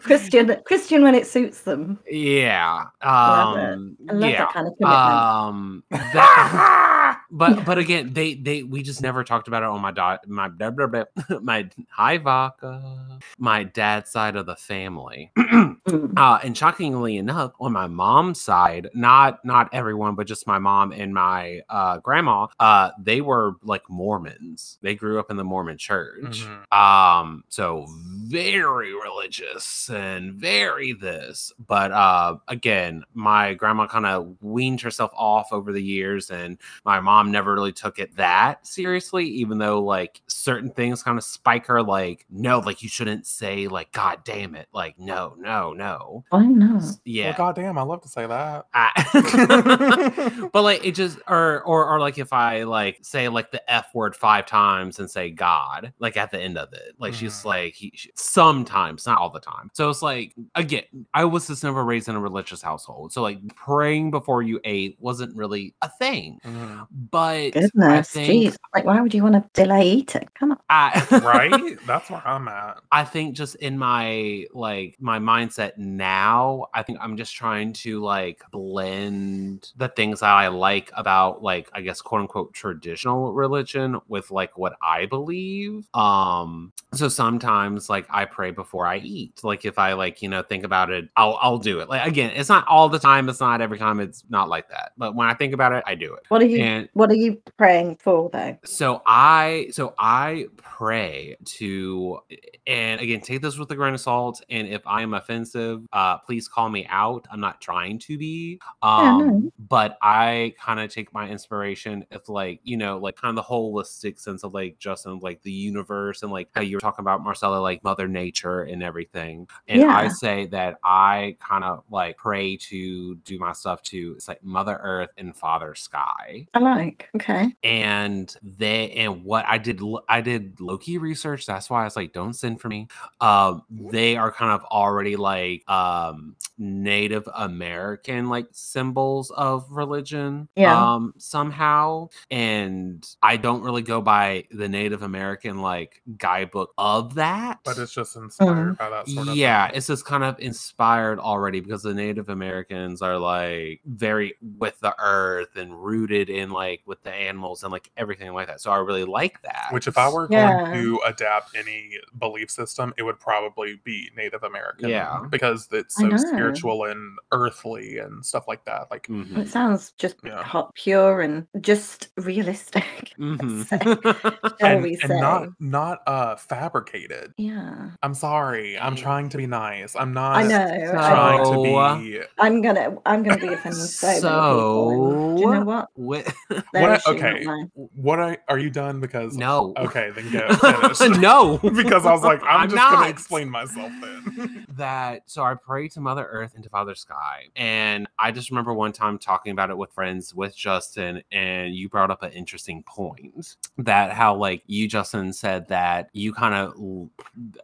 [0.00, 1.98] Christian Christian when it suits them.
[2.10, 2.86] Yeah.
[3.04, 3.72] Love it.
[3.72, 4.38] Um I love yeah.
[4.38, 4.94] that kind of commitment.
[4.94, 9.92] Um that, but but again, they they we just never talked about it on my
[9.92, 11.04] dad my blah, blah, blah,
[11.42, 15.32] my hi Vaka, my dad's side of the family.
[15.88, 16.18] Mm.
[16.18, 20.92] Uh, and shockingly enough, on my mom's side, not not everyone, but just my mom
[20.92, 24.78] and my uh, grandma, uh, they were like Mormons.
[24.82, 26.44] They grew up in the Mormon church.
[26.44, 26.76] Mhm.
[26.76, 27.86] Um, so
[28.28, 31.52] very religious and very this.
[31.66, 37.00] But uh, again, my grandma kind of weaned herself off over the years, and my
[37.00, 41.66] mom never really took it that seriously, even though like certain things kind of spike
[41.66, 46.24] her, like no, like you shouldn't say like God damn it, like no, no, no.
[46.30, 46.82] Why not?
[47.04, 47.28] Yeah.
[47.28, 52.00] well goddamn i love to say that I- but like it just or or or
[52.00, 56.16] like if I like say like the F word five times and say God like
[56.16, 57.44] at the end of it like she's Mhm.
[57.46, 60.82] like he she, sometimes not all the time so it's like again
[61.14, 64.96] I was just never raised in a religious household so like praying before you ate
[64.98, 66.86] wasn't really a thing Mhm.
[67.10, 68.56] but Goodness, think jeez.
[68.74, 70.28] Like, why would you want to delay eating?
[70.34, 70.58] Come on.
[70.68, 76.66] I, right that's where i'm at I think just in my like my mindset now,
[76.74, 81.68] I think I'm just trying to like blend the things that I like about like
[81.72, 85.86] I guess quote unquote traditional religion with like what I believe.
[85.94, 89.42] Um so sometimes like I pray before I eat.
[89.42, 91.88] Like if I like, you know, think about it, I'll I'll do it.
[91.88, 94.92] Like again, it's not all the time, it's not every time, it's not like that.
[94.96, 96.24] But when I think about it, I do it.
[96.28, 98.56] What are you And what are you praying for though?
[98.64, 102.18] so I so I pray to
[102.66, 106.18] and again take this with a grain of salt and if I am offensive uh
[106.18, 109.52] please call me out I'm not trying to be um no.
[109.58, 113.48] but I kind of take my inspiration if like you know like kind of the
[113.48, 117.22] holistic sense of like Justin like the universe and like how you were talking about
[117.24, 119.48] Marcella like mother Mother Nature and everything.
[119.66, 124.28] And I say that I kind of like pray to do my stuff to it's
[124.28, 127.08] like Mother Earth and Father Sky I like.
[127.16, 127.52] Okay.
[127.64, 131.46] and they and what I did i did low-key research.
[131.46, 132.86] That's why I was like, don't send for me.
[133.20, 140.48] Um, they are kind of already like um Native American like symbols of religion.
[140.54, 140.94] Yeah.
[140.94, 147.58] Um, somehow, and I don't really go by the Native American like guidebook of that.
[147.64, 148.78] But it's just inspired Mm.
[148.78, 149.76] by that sort of yeah, thing.
[149.76, 154.94] it's just kind of inspired already because the Native Americans are like very with the
[155.02, 158.60] earth and rooted in like with the animals and like everything like that.
[158.60, 159.68] So I really like that.
[159.72, 160.58] Which, if I were Yeah.
[160.66, 164.90] going to adapt any belief system, it would probably be Native American.
[164.90, 165.22] Yeah.
[165.30, 168.90] Because it's so spiritual and earthly and stuff like that.
[168.90, 169.38] Like, Mhm.
[169.38, 170.42] It sounds just Yeah.
[170.42, 172.84] hot, pure, and just realistic.
[173.18, 173.66] Mhm.
[174.60, 177.32] Shall and, we and not not uh fabricated.
[177.36, 177.77] Yeah.
[178.02, 178.78] I'm sorry.
[178.78, 179.94] I'm trying to be nice.
[179.96, 180.64] I'm not I know.
[180.64, 185.28] I trying So- to be I'm gonna I'm gonna be offending so, many people.
[185.28, 185.88] and Do you know what?
[185.94, 186.34] What-
[186.72, 187.44] Their What I- issue, not okay.
[187.44, 187.70] mine.
[187.94, 189.72] what I are you done because no.
[189.76, 190.48] Okay, then go
[190.94, 191.18] finish.
[191.18, 191.58] no.
[191.58, 193.10] because I was like, I'm, I'm just gonna not.
[193.10, 194.66] explain myself then.
[194.76, 197.46] that so I pray to Mother Earth and to Father Sky.
[197.56, 201.88] And I just remember one time talking about it with friends with Justin, and you
[201.88, 206.74] brought up an interesting point that how like you, Justin, said that you kind of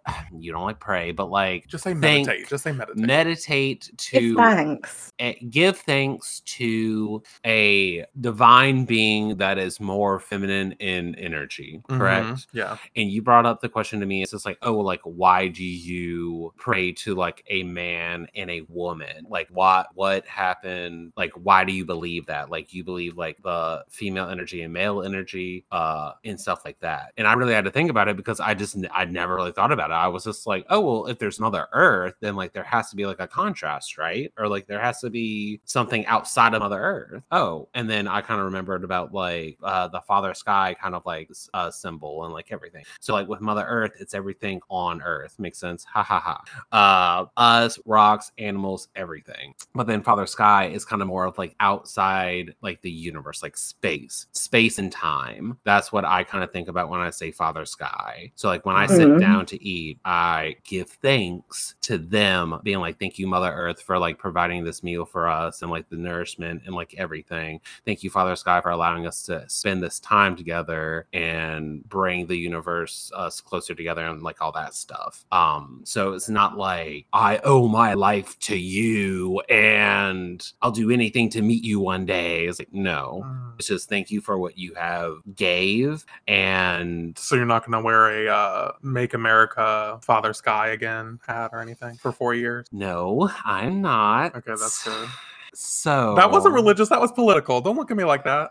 [0.39, 2.49] you don't like pray, but like just say Thank- meditate.
[2.49, 3.07] Just say meditate.
[3.07, 5.13] meditate Give to thanks.
[5.19, 12.27] eh, give thanks to a divine being that is more feminine in energy, correct?
[12.27, 12.77] Mhm, Yeah.
[12.97, 15.65] and you brought up the question to me it's just like oh like why do
[15.65, 21.65] you pray to like a man and a woman like what what happened like why
[21.65, 26.13] do you believe that like you believe like the female energy and male energy uh
[26.25, 28.77] and stuff like that and i really had to think about it because i just
[28.93, 31.67] I never really thought about it i was just like oh well if there's mother
[31.73, 34.33] earth then like there has to be like a contrast right?
[34.39, 37.23] Or like there has to be something outside of mother earth.
[37.31, 41.05] Oh and then i kind of remembered about like uh the father sky kind of
[41.07, 42.85] like uh symbol and like everything.
[43.01, 45.39] So like with mother earth it's everything on earth.
[45.39, 45.85] Makes sense?
[45.85, 46.43] Ha ha ha.
[46.73, 49.55] Uh us rocks animals everything.
[49.75, 53.57] But then father sky is kind of more of like outside like the universe like
[53.57, 55.59] space space and time.
[55.65, 58.31] That's what i kind of think about when i say father sky.
[58.35, 59.21] So like when i sit Mhm.
[59.21, 59.74] down to eat
[60.05, 64.83] i give thanks to them being like thank you mother earth for like providing this
[64.83, 67.61] meal for us and like the nourishment and like everything.
[67.85, 72.37] Thank you father sky for allowing us to spend this time together and bring the
[72.37, 75.25] universe us closer together and like all that stuff.
[75.33, 81.29] Um so it's not like i owe my life to you and i'll do anything
[81.31, 82.47] to meet you one day.
[82.47, 83.23] It's like no.
[83.25, 83.55] Mm.
[83.59, 88.27] it's just thank you for what you have gave and So you're not gonna wear
[88.27, 92.67] a uh, "Make America Uh, Father Sky Again" hat or anything for four years?
[92.73, 95.09] no i'm not Okay, that's good.
[95.55, 96.89] so That wasn't religious.
[96.89, 97.61] That was political.
[97.61, 98.51] Don't look at me like that.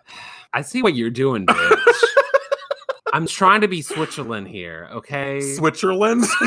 [0.54, 2.04] i see what you're doing bitch
[3.13, 6.23] i'm trying to be switzerland here okay Switzerland.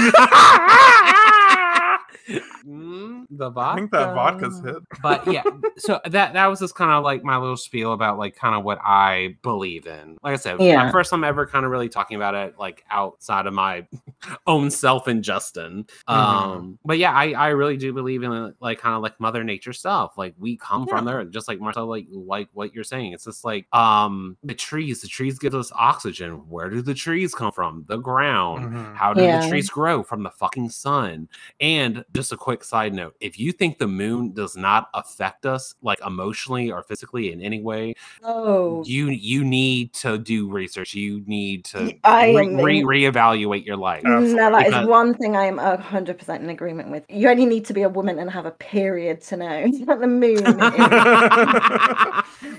[2.29, 4.77] Mm, the I think that vodka's hit.
[5.03, 5.43] but yeah,
[5.77, 8.65] so that that was just kind of like my little spiel about like kind of
[8.65, 10.17] what I believe in.
[10.23, 10.85] Like I said, Yeah.
[10.85, 13.87] my first time ever kind of really talking about it like outside of my
[14.47, 15.87] own self and Justin.
[16.09, 19.73] Um, but yeah, I I really do believe in like kind of like Mother Nature
[19.73, 20.15] stuff.
[20.19, 23.13] Like we come from there, just like Marcel, like like what you're saying.
[23.13, 25.03] It's just like um the trees.
[25.03, 26.49] The trees give us oxygen.
[26.49, 27.85] Where do the trees come from?
[27.89, 28.73] The ground.
[28.75, 28.97] Mhm.
[28.97, 31.29] How do the trees grow from the fucking sun?
[31.61, 35.75] And just a quick side note if you think the moon does not affect us
[35.83, 40.95] like emotionally or physically in any way, Oh, you you need to do research.
[40.95, 44.03] You need to I re- am re- in- reevaluate your life.
[44.05, 47.05] no, that mm, is Because- one thing I am hundred percent in agreement with.
[47.09, 50.07] You only need to be a woman and have a period to know that the
[50.07, 50.39] moon.
[50.47, 50.55] is...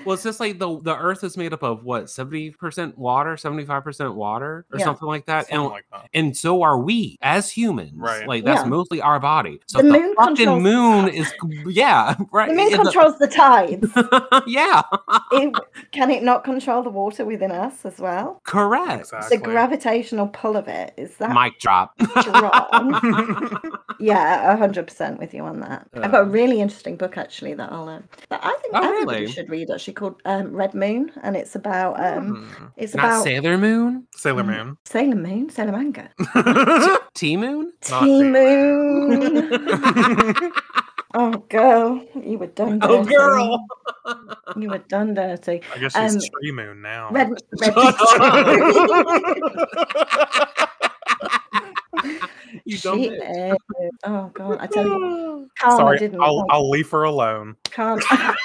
[0.05, 3.37] well, it's just like the the Earth is made up of what seventy percent water,
[3.37, 4.85] seventy five percent water, or Yeah.
[4.85, 6.09] something like that, Something and like that.
[6.13, 7.91] and so are we as humans.
[7.95, 8.27] Right.
[8.27, 8.69] Like that's Yeah.
[8.69, 9.46] mostly our body.
[9.67, 11.33] So The the, moon fucking controls- moon is
[11.67, 12.49] yeah right.
[12.49, 13.91] The moon it- the- controls the tides.
[14.47, 14.81] yeah,
[15.31, 15.55] It-
[15.91, 18.41] can it not control the water within us as well?
[18.45, 19.01] correct.
[19.01, 19.37] Exactly.
[19.37, 21.93] The gravitational pull of it is that Mic drop.
[22.21, 23.59] strong.
[23.99, 25.87] yeah, hundred percent with you on that.
[25.95, 28.83] I've got a Um, really interesting book actually that I'll um, that I think Oh,
[28.83, 29.31] everybody really?
[29.31, 29.69] should read.
[29.71, 32.71] Actually, called um, Red Moon, and it's about um, Mm.
[32.77, 34.07] it's Not about Sailor Moon.
[34.15, 34.47] Sailor Mm.
[34.47, 34.77] Moon.
[34.85, 36.09] Sailor Moon, Sailor Manga,
[37.13, 37.71] T Moon.
[37.81, 39.36] T Sailor Moon.
[41.13, 42.79] oh, girl, you were done.
[42.81, 43.65] Oh, girl.
[44.55, 45.61] you were done dirty.
[45.73, 47.09] I guess she's Um, Tree Moon now.
[47.11, 47.29] Red,
[47.61, 47.73] red.
[52.65, 53.57] You dumb she is.
[54.03, 56.21] Oh god, I tell you, Karma Sorry, didn't.
[56.21, 57.55] I'll, want- I'll leave her alone.
[57.65, 58.03] Can't.
[58.09, 58.35] I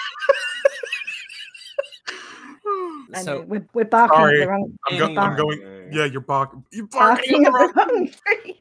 [3.22, 4.78] so we're, we're barking Sorry, at the wrong.
[4.88, 5.88] I'm, go- I'm going.
[5.92, 6.64] Yeah, you're barking.
[6.70, 7.42] You're barking.
[7.42, 8.60] Barking at at the the wrong- wrong tree.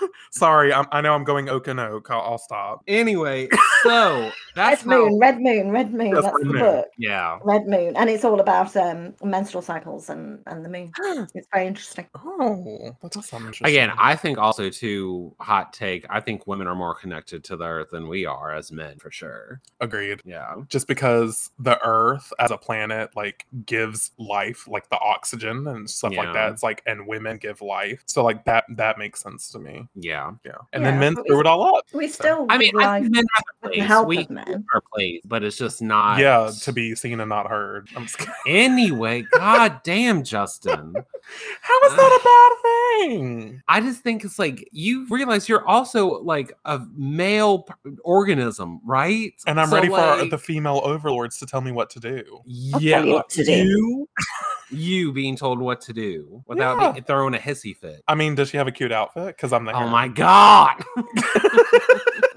[0.30, 2.10] Sorry, I'm, I know I'm going oak and oak.
[2.10, 2.82] I'll, I'll stop.
[2.88, 3.48] anyway,
[3.82, 6.10] so that's Red how, Moon, Red Moon, Red Moon.
[6.12, 6.60] That's That's Red the Moon.
[6.60, 6.86] book.
[6.98, 7.38] yeah.
[7.42, 10.92] Red Moon, and it's all about um menstrual cycles and and the moon.
[11.34, 12.06] It's very interesting.
[12.16, 13.66] Oh, that's does sound interesting.
[13.68, 16.06] Again, I think also too hot take.
[16.10, 19.10] I think women are more connected to the earth than we are as men, for
[19.10, 19.60] sure.
[19.80, 20.20] agreed.
[20.24, 25.88] Yeah, Just because the Earth as a planet like gives life, like the oxygen and
[25.88, 26.52] stuff like that.
[26.52, 29.86] It's like, and women give life, so like that that makes sense to me.
[29.94, 30.30] yeah.
[30.44, 31.84] Yeah, and Yeah, then men threw we- it all up.
[31.92, 33.82] We So- still I mean, I think men have a place.
[33.86, 34.64] help we of men.
[34.74, 36.18] our place, but it's just not.
[36.18, 37.88] Yeah, to be seen and not heard.
[37.96, 38.34] I'm just kidding.
[38.46, 40.94] Anyway, god damn, Justin.
[41.62, 43.62] How is that a bad thing?
[43.68, 47.74] I just think it's like you realize you're also like a male p-
[48.04, 49.32] organism, right?
[49.46, 52.40] And I'm So, ready for like, the female overlords to tell me what to do.
[52.46, 53.52] Yeah, you what to do.
[53.52, 54.08] you,
[54.70, 56.92] you being told what to do without Yeah.
[56.92, 58.02] being throwing a hissy fit.
[58.08, 59.36] I mean, does she have a cute outfit?
[59.40, 59.74] Because I'm there.
[59.74, 60.84] Oh my god!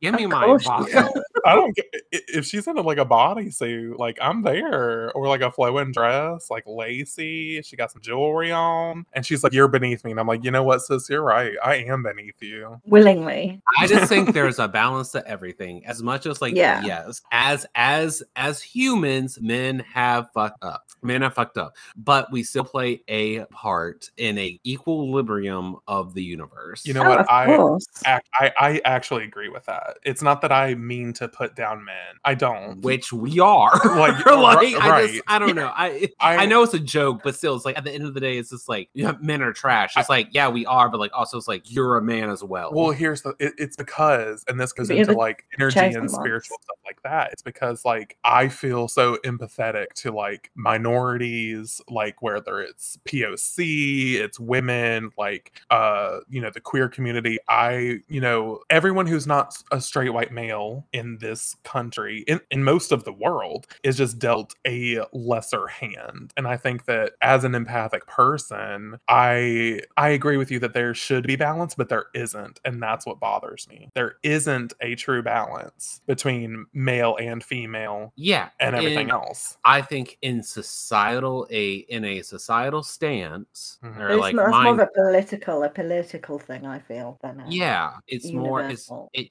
[0.00, 0.70] Give me my course you
[1.46, 5.50] I don't get if she's in like a bodysuit, like I'm there, or like a
[5.50, 7.62] flowing dress, like lacy.
[7.62, 10.50] She got some jewelry on, and she's like, "You're beneath me," and I'm like, "You
[10.50, 11.08] know what, sis?
[11.08, 11.52] You're right.
[11.62, 13.60] I am beneath you." Willingly.
[13.78, 15.84] I just think there's a balance to everything.
[15.86, 16.82] As much as like Yeah.
[16.84, 20.84] yes, as as as humans, men have fucked up.
[21.02, 26.22] Men have fucked up, but we still play a part in a equilibrium of the
[26.22, 26.84] universe.
[26.84, 27.20] You know Oh, what?
[27.20, 27.86] of I course.
[28.04, 29.98] I I actually agree with that.
[30.04, 31.94] It's not that I mean to put down men.
[32.24, 32.80] I don't.
[32.82, 33.70] which we are.
[34.00, 35.20] Like, like, ri- I just right.
[35.26, 35.72] I don't know.
[35.74, 38.14] I, I- I know it's a joke, but still, it's like at the end of
[38.14, 39.94] the day, it's just like yeah, men are trash.
[39.96, 42.70] It's like yeah, we are, but like also it's like you're a man as well.
[42.72, 43.34] Well, here's the.
[43.38, 46.14] It, it's because, and this goes But into like energy and ones.
[46.14, 47.32] spiritual stuff like that.
[47.32, 54.38] It's because like I feel so empathetic to like minorities, like whether it's POC, it's
[54.40, 57.38] women, like uh, you know, the queer community.
[57.48, 62.64] I, you know, everyone who's not a straight white male in this country, in, in
[62.64, 66.32] most of the world, is just dealt a lesser hand.
[66.38, 70.94] And I think that as an empathic person, I I agree with you that there
[70.94, 73.90] should be balance, but there isn't, and that's what bothers me.
[73.94, 79.58] There isn't a true balance between male and female yeah, and everything and else.
[79.62, 84.00] I think in societal a in a societal stance Mhm.
[84.00, 86.64] or It's, like more, it's more of a political, a political thing.
[86.64, 89.10] I feel than a yeah, it's more it's universal.
[89.14, 89.28] it,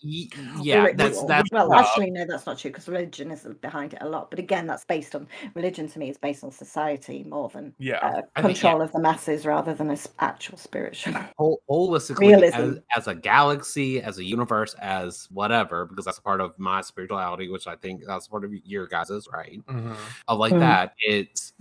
[0.61, 3.47] yeah, Re- that's well, that's well, uh, actually, no, that's not true because religion is
[3.61, 4.29] behind it a lot.
[4.29, 5.87] But again, that's based on religion.
[5.89, 7.97] To me, is based on society more than Yeah.
[7.97, 11.13] uh, I think, control of the masses rather than a s- actual spiritual.
[11.37, 12.79] whole, holistically as, Realism.
[12.95, 17.49] as a galaxy, as a universe, as whatever, because that's a part of my spirituality,
[17.49, 19.61] which I think that's part of your guys's, right?
[19.67, 19.95] Mhm.
[20.27, 20.59] Of like Mm.
[20.59, 21.53] that, it's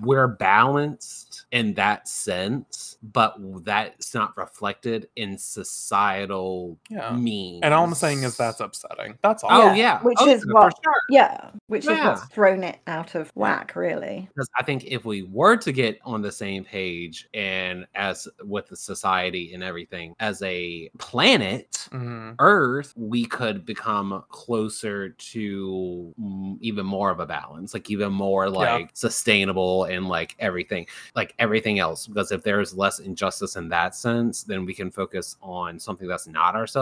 [0.00, 3.34] we're balanced in that sense, but
[3.64, 7.12] that's not reflected in societal Yeah.
[7.16, 7.60] means.
[7.62, 9.18] And all I'm saying is that's upsetting.
[9.22, 9.50] That's all.
[9.52, 10.92] Oh Yeah, yeah, which Oh, is what- sure.
[11.08, 14.28] Yeah, which is what's thrown it out of whack, really.
[14.34, 18.68] Because I think if we were to get on the same page and as with
[18.68, 22.36] the society and everything as a planet, Mhm.
[22.38, 26.14] Earth, we could become closer to
[26.60, 31.78] even more of a balance, like even more like sustainable and like everything, like everything
[31.78, 32.06] else.
[32.06, 36.26] Because if there's less injustice in that sense, then we can focus on something that's
[36.26, 36.72] not ourselves,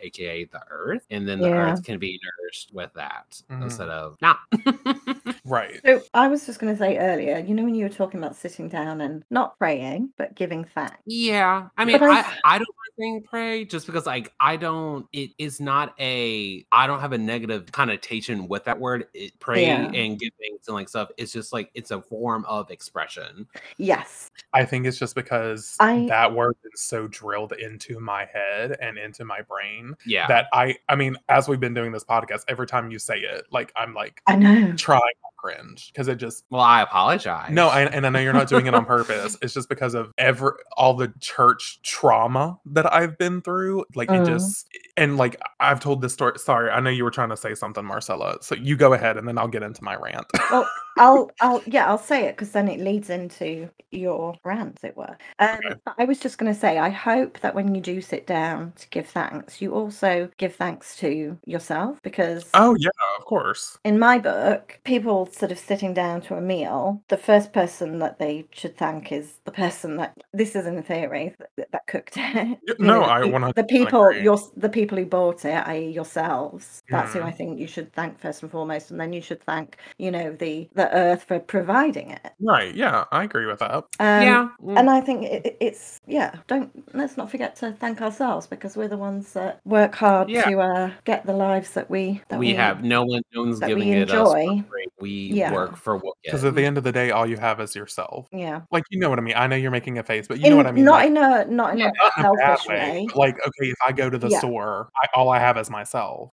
[0.00, 1.72] aka the Earth, and then the Yeah.
[1.72, 3.62] Earth can be nourished with that Mhm.
[3.64, 4.38] instead of not.
[5.44, 5.80] Right.
[5.84, 8.34] So I was just going to say earlier, you know, when you were talking about
[8.34, 10.96] sitting down and not praying but giving thanks.
[11.06, 15.06] Yeah, I mean, I, I- I don't like saying pray just because like I don't.
[15.12, 16.64] It is not a.
[16.72, 19.06] I don't have a negative connotation with that word.
[19.14, 19.84] It, pray Yeah.
[19.86, 20.32] and giving
[20.66, 21.10] and like stuff.
[21.16, 23.46] It's just like it's a form of expression.
[23.78, 24.30] Yes.
[24.52, 28.98] I think it's just because I- that word is so drilled into my head and
[28.98, 32.66] into my brain Yeah, that I I mean, as we've been doing this podcast, every
[32.66, 34.72] time you say it, like I'm like I know.
[34.76, 37.50] trying to cringe because it just well, I apologize.
[37.50, 39.36] no, I, and I know you're not doing it on purpose.
[39.42, 43.84] It's just because of every all the church trauma that I've been through.
[43.94, 44.26] Like it Mhm.
[44.26, 46.38] just and like I've told this story.
[46.38, 48.38] Sorry, I know you were trying to say something, Marcella.
[48.40, 50.26] So you go ahead, and then I'll get into my rant.
[50.50, 50.68] Well,
[50.98, 54.96] I'll, I'll, yeah, I'll say it because then it leads into your rant, as it
[54.96, 55.16] were.
[55.38, 55.74] Um, Okay.
[55.98, 58.88] I was just going to say, I hope that when you do sit down to
[58.90, 63.78] give thanks, you also give thanks to yourself because oh yeah, of course.
[63.84, 68.18] in my book, people sort of sitting down to a meal, the first person that
[68.18, 72.58] they should thank is the person that this isn't a theory that, that cooked it.
[72.78, 76.82] No, know, I want 100% the people your the people who bought it, i.e., yourselves.
[76.90, 77.36] That's who I Mhm.
[77.36, 80.68] think you should thank first and foremost, and then you should thank you know the
[80.74, 82.32] the earth for providing it.
[82.40, 82.74] Right.
[82.74, 83.74] Yeah, I agree with that.
[83.74, 84.48] Um, yeah.
[84.62, 86.34] mm, and I think it, it- it's yeah.
[86.48, 90.44] Don't let's not forget to thank ourselves because we're the ones that work hard Yeah.
[90.50, 93.72] to uh, get the lives that we that we have no one no one's that
[93.74, 94.62] we giving it us for enjoy.
[94.70, 94.86] free.
[95.00, 95.52] We Yeah.
[95.52, 98.28] work for what Because at the end of the day, all you have is yourself.
[98.32, 99.34] Yeah, Like you know what I mean.
[99.36, 100.84] I know you're making a face, but you in, know what I mean.
[100.84, 102.90] not like, in a not in Yeah, a not in a bad selfish way.
[102.90, 103.08] way.
[103.14, 104.38] Like, okay, if I go to the Yeah.
[104.38, 106.30] store, I, all I have is myself.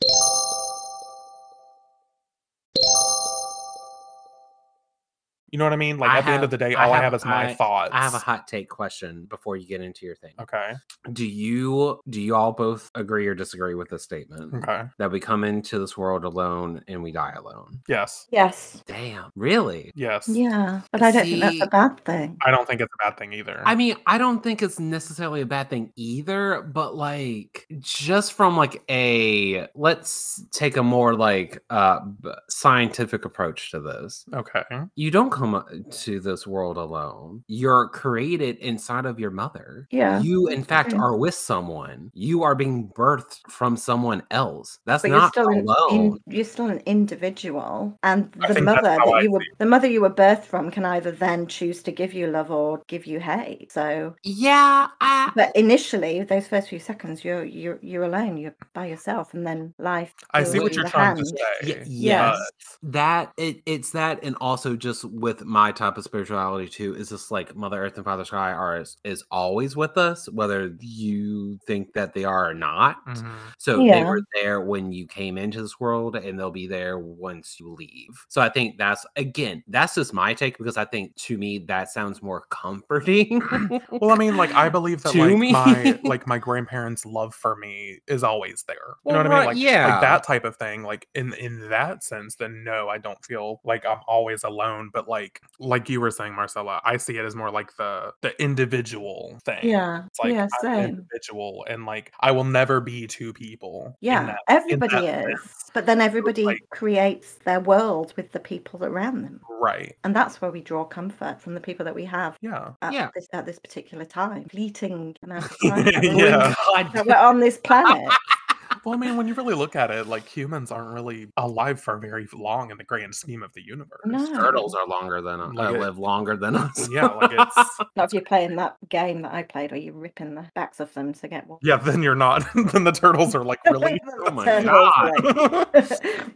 [5.51, 5.97] You know what I mean?
[5.97, 7.49] Like I at the end of the day, I all I have- have is my
[7.49, 7.89] I- thoughts.
[7.93, 10.33] I have a hot take question before you get into your thing.
[10.39, 10.73] Okay.
[11.13, 14.83] Do you do you all both agree or disagree with this statement Okay.
[14.97, 17.79] that we come into this world alone and we die alone?
[17.87, 18.27] Yes.
[18.31, 18.83] Yes.
[18.85, 19.91] Damn, really?
[19.95, 20.27] Yes.
[20.29, 22.37] Yeah, but I don't think that's See- a bad thing.
[22.45, 23.61] I don't think it's a bad thing either.
[23.65, 28.55] I mean, I don't think it's necessarily a bad thing either, but like just from
[28.57, 34.25] like a let's take a more like uh b- scientific approach to this.
[34.33, 34.63] okay.
[34.95, 37.43] You don't come uh, to this world alone.
[37.47, 39.87] You're created inside of your mother.
[39.91, 40.21] Yeah.
[40.21, 40.99] You in fact agree.
[40.99, 42.11] are with someone.
[42.13, 44.79] You are being birthed from someone else.
[44.85, 45.89] That's But you're not still an alone.
[45.91, 50.01] in, you're still an individual, and the mother that I you were the mother you
[50.01, 53.71] were birthed from can either then choose to give you love or give you hate.
[53.71, 58.37] So, yeah, I, but initially, those first few seconds, you're you're you're alone.
[58.37, 60.13] You're by yourself, and then life.
[60.33, 61.35] I see what you you're the trying to say.
[61.63, 62.37] Y- Yes.
[62.37, 67.09] but- that it, it's that and also just with my type of spirituality too is
[67.09, 71.57] this like mother earth and father sky are is, is always with us whether you
[71.65, 73.35] think that they are or not Mhm.
[73.57, 77.57] so they were there when you came into this world and they'll be there once
[77.59, 81.37] you leave so i think that's again that's just my take because i think to
[81.37, 83.41] me that sounds more comforting
[83.91, 85.51] Well, I mean, like I believe that To like me?
[85.51, 88.77] my like my grandparents' love for me is always there.
[89.05, 89.45] You know Well, what I mean?
[89.47, 89.87] Like yeah.
[89.93, 90.83] like that type of thing.
[90.83, 94.89] Like in in that sense, then no, I don't feel like I'm always alone.
[94.93, 98.11] But like like like you were saying, Marcella, I see it as more like the
[98.21, 99.59] the individual thing.
[99.63, 100.89] Yeah, It's like yeah, same.
[100.89, 103.95] individual, and like I will never be two people.
[104.01, 105.25] Yeah, that- everybody is.
[105.41, 105.71] sense.
[105.73, 109.95] but then everybody like- creates their world with the people around them, Right.
[110.03, 112.71] and that's where we draw comfort from the people that we have Yeah.
[112.81, 113.09] at Yeah.
[113.13, 116.53] this at this particular time, fleeting amount of time Yeah.
[116.93, 118.07] That we're on this planet.
[118.85, 121.97] Well, I mean, when you really look at it, like humans aren't really alive for
[121.97, 123.99] very long in the grand scheme of the universe.
[124.05, 124.25] No.
[124.39, 127.55] turtles are longer than us Like uh, it- live longer than us Yeah, like it's
[127.95, 130.93] Not if you're playing that game that I played, where you're ripping the backs of
[130.93, 131.59] them to get one.
[131.61, 131.77] yeah.
[131.77, 132.43] Then you're not.
[132.73, 133.99] then the turtles are like really.
[134.25, 135.67] Oh my God.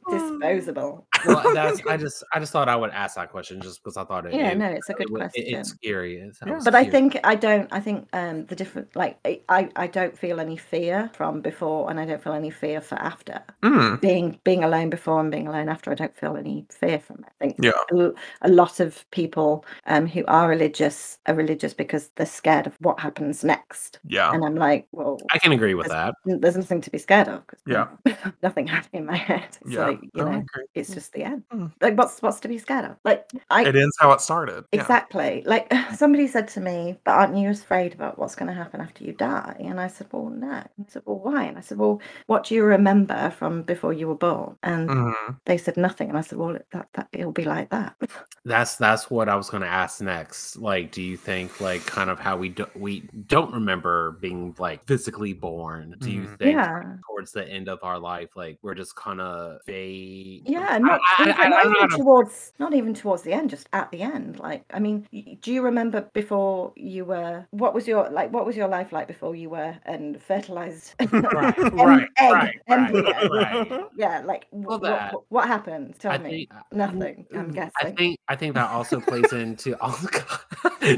[0.10, 1.06] disposable.
[1.28, 4.04] well, that's I just I just thought I would ask that question just because I
[4.04, 4.34] thought it.
[4.34, 5.60] Yeah, it- no, it's a good it wa- it- question.
[5.60, 6.18] it's scary.
[6.18, 6.60] It Yeah.
[6.64, 7.68] But I think I don't.
[7.72, 9.42] I think um, the different, like I-
[9.76, 13.42] I, don't feel any fear from before, and I don't feel any fear for after.
[13.62, 17.18] Mm, Being being alone before and being alone after, I don't feel any fear from
[17.20, 17.26] it.
[17.40, 18.14] I think Yeah.
[18.42, 23.00] a, lot of people um, who are religious are religious because they're scared of what
[23.00, 24.32] happens next, yeah.
[24.34, 26.14] and I'm like, well, I can agree with that.
[26.26, 27.44] there's nothing to be scared of.
[27.68, 27.88] Yeah.
[28.44, 29.58] nothing happening in my head.
[29.62, 29.88] It's Yeah.
[29.88, 30.44] like you No, know,
[30.74, 31.44] it's just the end.
[31.54, 31.72] Mm.
[31.82, 32.96] Like what's what's to be scared of?
[33.04, 34.66] Like I It ends how it started.
[34.72, 34.82] Yeah.
[34.82, 35.44] Exactly.
[35.46, 39.04] Like somebody said to me, but aren't you afraid about what's going to happen after
[39.04, 39.56] you die?
[39.60, 40.48] And I said, well, no.
[40.48, 41.44] And I said, well, why?
[41.46, 44.56] And I said, well, what do you remember from before you were born?
[44.64, 45.38] And Mhm.
[45.46, 46.10] they said nothing.
[46.10, 47.96] And I said, well, that, that it'll be like that.
[48.46, 50.58] That's that's what I was going to ask next.
[50.58, 54.86] Like, do you think like kind of how we do, we don't remember being like
[54.86, 55.96] physically born?
[56.00, 56.38] Do you Mhm.
[56.40, 56.96] think Yeah.
[57.08, 60.44] towards the end of our life, like we're just kind of vague?
[60.46, 63.24] Yeah, not, I- I- even, I not don't know even to- towards not even towards
[63.24, 64.40] the end, just at the end.
[64.40, 65.08] Like, I mean,
[65.42, 67.46] do you remember before you were?
[67.52, 68.32] What was your like?
[68.32, 70.96] What was your life like before you were and fertilized?
[71.34, 73.04] Right, Em- right, egg, right, embryo.
[73.04, 73.32] right,
[73.72, 73.86] right.
[73.96, 75.96] Yeah, like Well, what, what, what happened?
[76.00, 76.30] Tell I me.
[76.30, 77.26] think Nothing.
[77.34, 77.72] I'm mm, guessing.
[77.82, 79.96] I think I think that also plays into all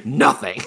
[0.05, 0.61] nothing.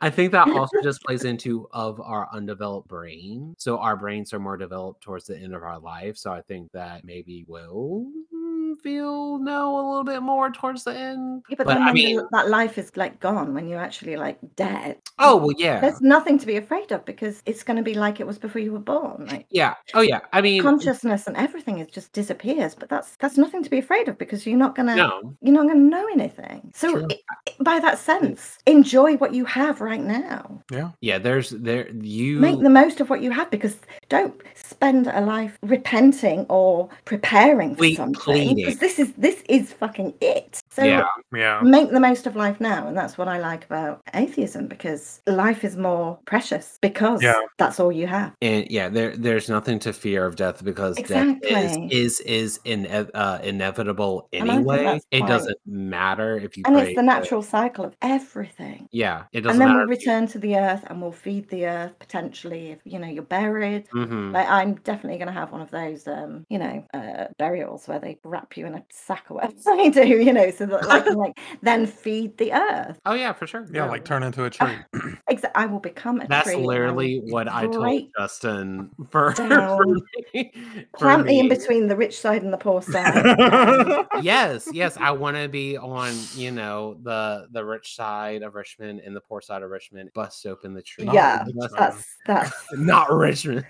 [0.00, 3.54] I think that also just plays into of our undeveloped brain.
[3.58, 6.16] So our brains are more developed towards the end of our life.
[6.16, 8.39] So I think that maybe we'll mm,
[8.82, 11.42] feel no a little bit more towards the end.
[11.48, 14.38] Yeah, but, But then I mean, that life is like gone when you're actually like
[14.56, 14.98] dead.
[15.18, 18.20] oh well, yeah, There's nothing to be afraid of because it's going to be like
[18.20, 19.26] it was before you were born.
[19.26, 20.20] Like yeah, oh yeah.
[20.32, 22.74] I mean, consciousness and everything is just disappears.
[22.74, 25.66] But that's that's nothing to be afraid of because you're not gonna no, you're not
[25.68, 26.70] gonna know anything.
[26.74, 27.08] So True.
[27.10, 27.18] i-
[27.48, 30.62] i- by that sense, enjoy what you have right now.
[30.70, 30.90] Yeah.
[31.00, 31.18] yeah.
[31.18, 33.76] There's there you Make the most of what you have because
[34.08, 38.69] don't spend a life repenting or preparing for Plead- something pleading.
[38.74, 40.60] Because this is this is fucking it.
[40.70, 41.60] So yeah, Yeah.
[41.62, 45.64] make the most of life now and that's what i like about atheism because life
[45.64, 47.34] is more precious because Yeah.
[47.58, 51.48] that's all you have and yeah, there there's nothing to fear of death because Exactly.
[51.50, 55.00] death is is is in, uh, inevitable anyway.
[55.10, 59.24] It doesn't matter if you and pray it's the to- natural cycle of everything Yeah,
[59.32, 59.50] it doesn't matter.
[59.50, 59.78] and then matter.
[59.88, 63.22] we'll return to the earth and we'll feed the earth potentially if you know you're
[63.24, 67.24] buried hmm like i'm definitely going to have one of those um you know uh
[67.38, 70.66] burials where they wrap you in a sack or whatever they do you know so
[70.66, 73.66] that i can like then feed the earth Oh yeah, for sure.
[73.72, 75.00] Yeah, like turn into a ah, tree.
[75.30, 79.32] Exa- i will become a That's tree and I literally what I told Justin for,
[79.34, 80.52] for me.
[80.92, 85.10] for plant me in between the rich side and the poor side yes, yes, I
[85.10, 89.40] want to be on, you know, the the rich side of Richmond and the poor
[89.40, 90.10] side of Richmond.
[90.14, 91.08] Bust open the tree.
[91.10, 93.64] Yeah, Bust- that's that's not Richmond.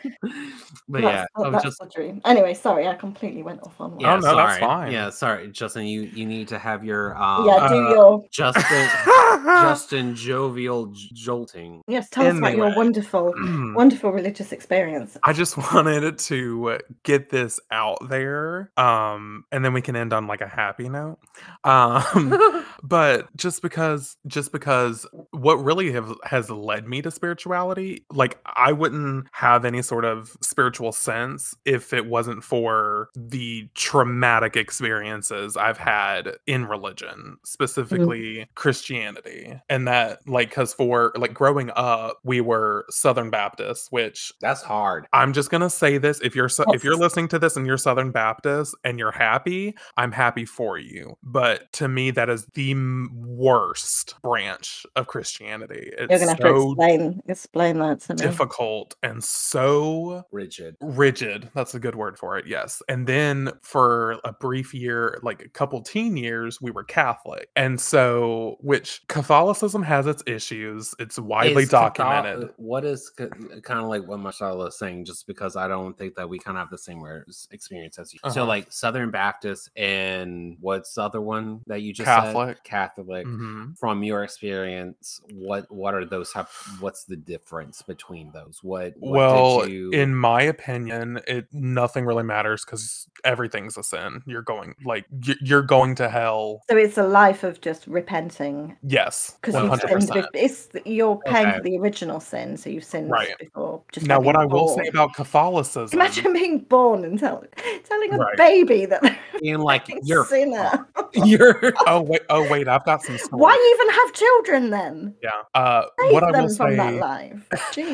[0.89, 2.21] but yeah, that's, I was that's just the dream.
[2.25, 4.01] Anyway, sorry, I completely went off on one.
[4.01, 4.61] yeah, Oh, no, that's sorry.
[4.71, 4.93] Fine.
[4.93, 5.87] Yeah, sorry, Justin.
[5.87, 8.89] You you need to have your um, yeah, do uh, your Justin
[9.45, 11.83] Justin jovial j- jolting.
[11.89, 12.09] yes.
[12.11, 13.35] Tell us about your wonderful,
[13.75, 15.17] wonderful religious experience.
[15.25, 20.27] I just wanted to get this out there, um, and then we can end on
[20.27, 21.19] like a happy note.
[21.65, 28.39] Um, but just because, just because, what really have, has led me to spirituality, like
[28.47, 35.57] I wouldn't have any sort of spiritual sense if it wasn't for the traumatic experiences
[35.57, 37.35] I've had in religion, mm-hmm.
[37.45, 44.33] specifically Christianity, and that like because for like growing up, we were Southern Baptists, which
[44.41, 45.07] That's hard.
[45.13, 47.79] I'm just gonna say this: if you're so, if you're listening to this and you're
[47.79, 51.17] Southern Baptist and you're happy, I'm happy for you.
[51.23, 55.91] But to me, that is the m- worst branch of Christianity.
[55.99, 58.21] It's You're gonna have to explain explain that to me.
[58.23, 60.77] difficult and so Rigid.
[60.81, 65.43] rigid that's a good word for it yes and then for a brief year like
[65.43, 71.19] a couple teen years we were catholic and so which catholicism has its issues it's
[71.19, 75.57] widely Is Cathol- documented What is kind of like what Marcella is saying, just because
[75.57, 77.03] I don't think that we kind of have the same
[77.51, 78.21] experience as you.
[78.25, 78.47] So, Uh-huh.
[78.47, 82.59] like Southern Baptist and what's the other one that you just Catholic.
[82.65, 82.71] Said?
[82.71, 83.27] Catholic.
[83.27, 83.79] Mhm.
[83.79, 86.31] From your experience, what what are those?
[86.33, 86.49] Type,
[86.81, 88.61] what's the difference between those?
[88.63, 93.83] What, what well did you, in my opinion it nothing really matters because everything's a
[93.83, 95.05] sin you're going like
[95.43, 100.03] you're going to hell So it's a life of just repenting yes because you've sinned.
[100.11, 101.57] 100% bef- It's you're paying Okay.
[101.59, 103.37] for the original sin, so you've sinned Right.
[103.39, 103.83] before.
[103.93, 107.45] Just now what i being will say about catholicism Imagine being born and tell,
[107.85, 108.37] telling a Right.
[108.37, 110.87] baby that they're being like you're sinner.
[111.15, 113.41] you're oh wait oh wait i've got some stories.
[113.41, 115.15] Why even have children then?
[115.23, 117.49] yeah uh Save what i them will from that say life.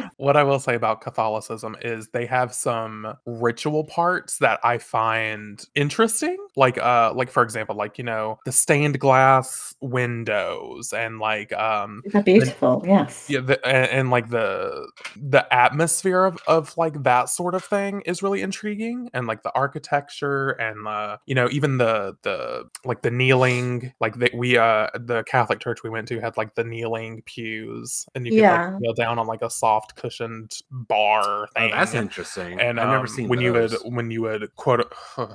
[0.16, 5.64] What I will say about Catholicism is they have some ritual parts that I find
[5.74, 6.36] interesting.
[6.56, 12.02] Like uh like for example, like you know, the stained glass windows and like um
[12.06, 13.26] They're beautiful, yes.
[13.28, 18.02] yeah, the, and, and like the the atmosphere of, of like that sort of thing
[18.06, 23.02] is really intriguing, and like the architecture and uh, you know even the the like
[23.02, 26.62] the kneeling, like that we uh the Catholic church we went to had like the
[26.64, 28.70] kneeling pews, and you could Yeah.
[28.72, 31.70] like kneel down on like a soft cushioned bar oh, thing.
[31.70, 32.60] that's interesting.
[32.60, 34.92] and I've never um, seen when you would when you would quote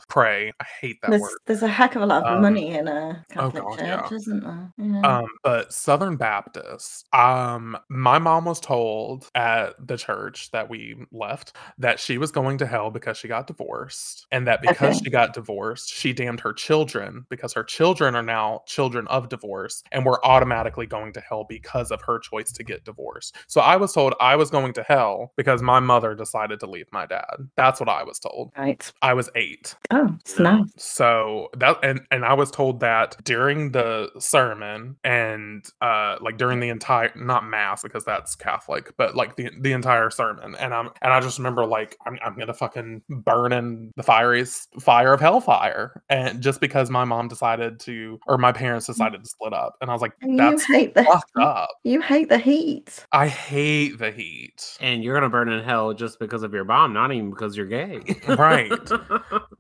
[0.07, 0.51] pray.
[0.59, 1.32] I hate that There's word.
[1.45, 4.12] there's a heck of a lot of Um, money in a oh Catholic God, church,
[4.12, 4.16] yeah.
[4.18, 4.74] isn't there?
[4.78, 5.01] Yeah.
[5.20, 11.55] Um, but Southern Baptist, um, my mom was told at the church that we left
[11.78, 15.05] that she was going to hell because she got divorced, and that because Okay.
[15.05, 19.83] she got divorced, she damned her children because her children are now children of divorce
[19.91, 23.35] and were automatically going to hell because of her choice to get divorced.
[23.47, 26.87] So I was told I was going to hell because my mother decided to leave
[26.91, 27.49] my dad.
[27.55, 28.51] That's what I was told.
[28.57, 28.91] right.
[29.01, 29.75] I was eight.
[29.91, 30.69] Oh, it's nice.
[30.77, 36.59] So that and and I was told that during the sermon and uh like during
[36.59, 40.55] the entire not mass because that's Catholic, but like the the entire sermon.
[40.55, 44.45] And I'm and I just remember like I'm I'm gonna fucking burn in the fiery
[44.79, 46.03] fire of hellfire.
[46.09, 49.75] And just because my mom decided to or my parents decided to split up.
[49.81, 51.69] And I was like, that's you hate the fucked up.
[51.83, 53.05] you hate the heat.
[53.11, 54.77] I hate the heat.
[54.79, 57.65] and you're gonna burn in hell just because of your bomb, not even because you're
[57.67, 58.01] gay.
[58.27, 58.71] Right.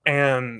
[0.07, 0.59] And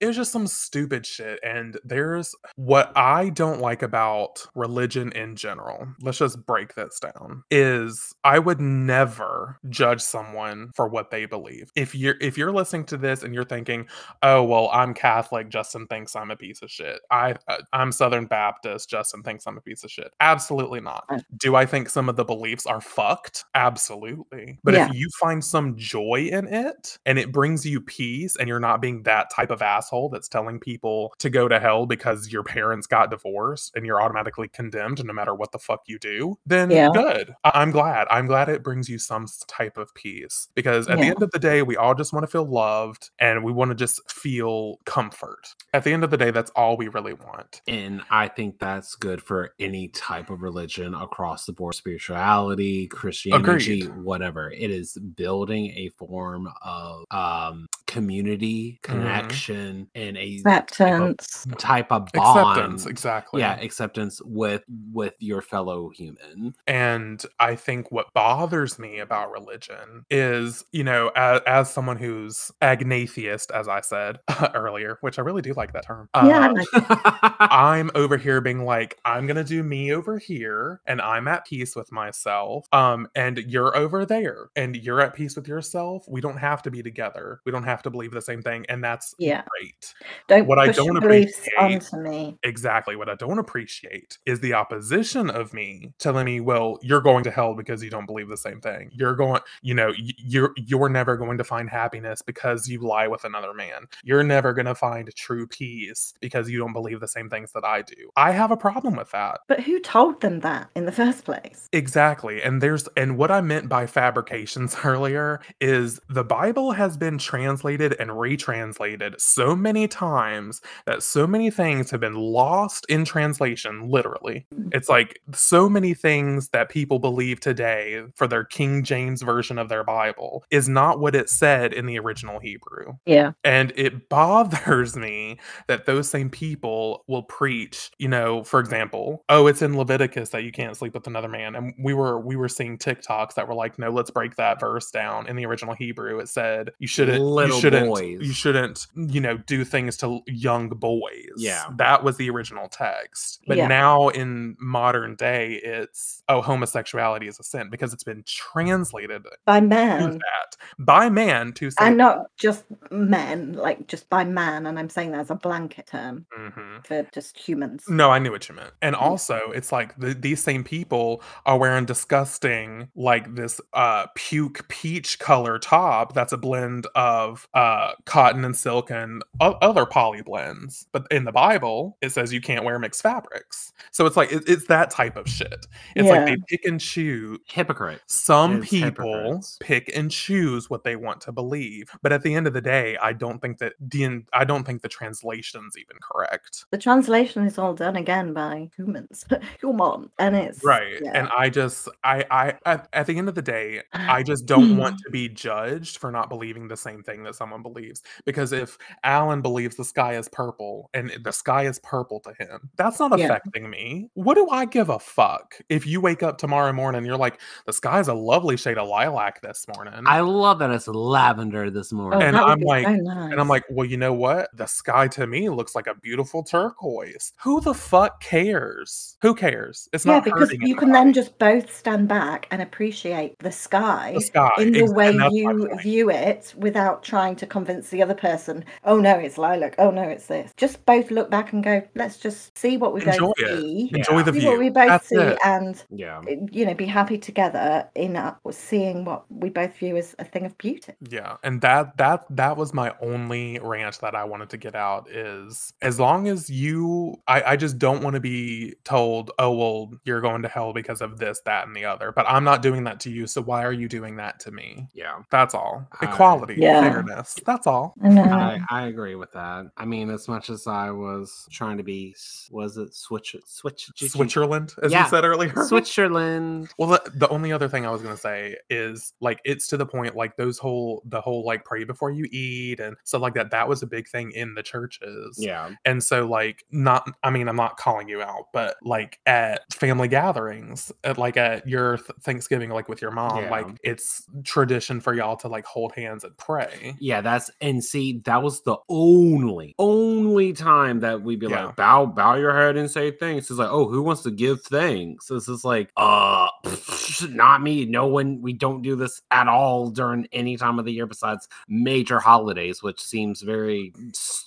[0.00, 1.38] it was just some stupid shit.
[1.44, 5.86] And there's what I don't like about religion in general.
[6.00, 7.44] Let's just break this down.
[7.50, 11.70] Is I would never judge someone for what they believe.
[11.76, 13.86] If you're if you're listening to this and you're thinking,
[14.22, 17.34] "Oh, well, I'm Catholic, Justin thinks I'm a piece of shit." I
[17.72, 20.12] I'm Southern Baptist, Justin thinks I'm a piece of shit.
[20.20, 21.04] Absolutely not.
[21.08, 21.18] Uh.
[21.38, 23.44] Do I think some of the beliefs are fucked?
[23.54, 24.58] Absolutely.
[24.62, 24.88] But Yeah.
[24.88, 28.80] if you find some joy in it and it brings you peace and you're not
[28.80, 32.86] being that type of asshole that's telling people to go to hell because your parents
[32.86, 36.88] got divorced and you're automatically condemned no matter what the fuck you do, then Yeah.
[36.92, 37.34] good.
[37.44, 38.06] I- I'm glad.
[38.10, 41.38] I'm glad it brings you some type of peace because at the end of the
[41.38, 45.54] day, we all just want to feel loved and we want to just feel comfort.
[45.74, 47.31] At the end of the day, that's all we really want.
[47.66, 53.82] And I think that's good for any type of religion across the board spirituality, Christianity,
[53.82, 53.96] Agreed.
[53.96, 54.50] whatever.
[54.50, 59.00] It is building a form of um, community, Mm-hmm.
[59.00, 61.46] connection, and a Acceptance.
[61.58, 62.48] type of bond.
[62.48, 63.40] Acceptance, exactly.
[63.40, 64.62] Yeah, acceptance with
[64.92, 66.54] with your fellow human.
[66.66, 72.50] And I think what bothers me about religion is, you know, as, as someone who's
[72.62, 74.18] agnatheist, as I said
[74.54, 76.08] earlier, which I really do like that term.
[76.14, 80.80] Yeah, I uh, like I'm over here being like, I'm gonna do me over here,
[80.86, 82.66] and I'm at peace with myself.
[82.72, 86.04] Um, and you're over there, and you're at peace with yourself.
[86.08, 87.40] We don't have to be together.
[87.44, 89.42] We don't have to believe the same thing, and that's Yeah.
[89.58, 89.94] great.
[90.28, 92.38] Don't what I don't appreciate- onto me.
[92.42, 92.96] Exactly.
[92.96, 97.30] What I don't appreciate is the opposition of me telling me, "Well, you're going to
[97.30, 98.90] hell because you don't believe the same thing.
[98.92, 103.24] You're going, you know, you're you're never going to find happiness because you lie with
[103.24, 103.86] another man.
[104.04, 107.64] You're never going to find true peace because you don't believe the same things that
[107.64, 109.40] I do." I have a problem with that.
[109.48, 111.68] But who told them that in the first place?
[111.72, 112.42] Exactly.
[112.42, 117.71] And there's and what I meant by fabrications earlier is the Bible has been translated
[117.80, 124.46] and retranslated so many times that so many things have been lost in translation literally.
[124.54, 124.74] Mm.
[124.74, 129.68] It's like so many things that people believe today for their King James version of
[129.68, 132.94] their Bible is not what it said in the original Hebrew.
[133.06, 133.32] Yeah.
[133.44, 139.46] And it bothers me that those same people will preach, you know, for example, oh,
[139.46, 141.54] it's in Leviticus that you can't sleep with another man.
[141.54, 144.90] And we were we were seeing TikToks that were like, no, let's break that verse
[144.90, 145.26] down.
[145.26, 148.18] In the original Hebrew, it said you shouldn't Little you shouldn't boys.
[148.20, 151.30] you shouldn't, you know, do things to young boys.
[151.36, 151.64] Yeah.
[151.76, 153.40] That was the original text.
[153.46, 153.66] But Yeah.
[153.68, 159.60] now in modern day, it's oh, homosexuality is a sin because it's been translated By
[159.60, 160.10] to man.
[160.12, 164.66] that by man to say And not just men, like just by man.
[164.66, 166.86] And I'm saying that as a blanket term Mhm.
[166.86, 167.84] for just humans.
[167.88, 168.72] No, I knew what you meant.
[168.82, 174.66] And also, it's like the, these same people are wearing disgusting, like this uh puke
[174.68, 180.22] peach color top that's a blend of uh cotton and silk and o- other poly
[180.22, 180.86] blends.
[180.92, 183.72] But in the Bible, it says you can't wear mixed fabrics.
[183.90, 185.66] So it's like it, it's that type of shit.
[185.96, 187.38] It's like they pick and choose.
[187.46, 188.00] Hypocrite.
[188.06, 189.58] Some people hypocrites.
[189.60, 192.96] pick and choose what they want to believe, but at the end of the day,
[193.02, 196.64] I don't think that the I don't think the translation's even correct.
[196.70, 199.24] The translation is all done again by humans.
[199.60, 200.10] Human.
[200.18, 201.12] And it's right yeah.
[201.14, 204.76] and i just i i at, at the end of the day i just don't
[204.76, 208.78] want to be judged for not believing the same thing that someone believes because if
[209.02, 213.18] allen believes the sky is purple and the sky is purple to him that's not
[213.18, 213.24] Yeah.
[213.24, 217.06] affecting me what do i give a fuck if you wake up tomorrow morning and
[217.06, 220.70] you're like the sky is a lovely shade of lilac this morning I love that
[220.70, 222.22] it's lavender this Oh, morning.
[222.22, 223.32] and I'm like- nice.
[223.32, 224.48] and I'm like, well, you know what?
[224.56, 227.32] The sky to me looks like a beautiful turquoise.
[227.42, 229.16] Who the fuck cares?
[229.22, 229.88] Who cares?
[229.92, 234.12] It's yeah, not because you can then just both stand back and appreciate the sky
[234.14, 237.46] the sky in the ex- way and that's my you view it without trying to
[237.46, 240.52] convince the other person, oh no, it's lilac, oh no, it's this.
[240.56, 243.60] Just both look back and go, let's just see what we Enjoy both it.
[243.60, 243.90] see.
[243.94, 244.22] Enjoy Yeah.
[244.22, 244.48] the See view.
[244.50, 245.38] what we both That's see it.
[245.44, 246.20] and yeah.
[246.50, 250.44] you know be happy together in uh, seeing what we both view as a thing
[250.46, 254.56] of beauty Yeah, and that that that was my only rant that I wanted to
[254.56, 259.30] get out is as long as you I, I just don't want to be told,
[259.38, 262.12] oh well, you're going to hell because of this, that, and the other.
[262.12, 264.88] But I'm not doing that to you, so why are you doing that to me?
[264.94, 265.22] Yeah.
[265.30, 265.86] That's all.
[266.00, 267.02] I- Equality, Yeah.
[267.12, 267.38] Fairness.
[267.46, 267.94] That's all.
[268.02, 268.08] I.
[268.08, 269.66] I, I agree with that.
[269.76, 272.14] I mean, as much as I was trying to be,
[272.50, 275.04] was it switch, switch, Switzerland, as Yeah.
[275.04, 275.52] you said earlier.
[275.64, 276.70] Switzerland?
[276.78, 279.86] Well, the, the only other thing I was gonna say is like it's to the
[279.86, 283.50] point like those whole the whole like pray before you eat and stuff like that.
[283.50, 285.36] That was a big thing in the churches.
[285.38, 285.70] Yeah.
[285.84, 290.08] And so, like, not, I mean, I'm not calling you out, but like at family
[290.08, 293.50] gatherings, at like at your th- Thanksgiving, like with your mom, Yeah.
[293.50, 296.96] like it's tradition for y'all to like hold hands and pray.
[297.04, 301.66] Yeah, that's and see, that was the only, only time that we'd be Yeah.
[301.66, 303.50] like, bow, bow your head and say thanks.
[303.50, 305.26] It's like, oh, who wants to give thanks?
[305.26, 306.46] This is like, uh,
[307.30, 307.86] not me.
[307.86, 308.40] No one.
[308.40, 312.84] We don't do this at all during any time of the year besides major holidays,
[312.84, 313.92] which seems very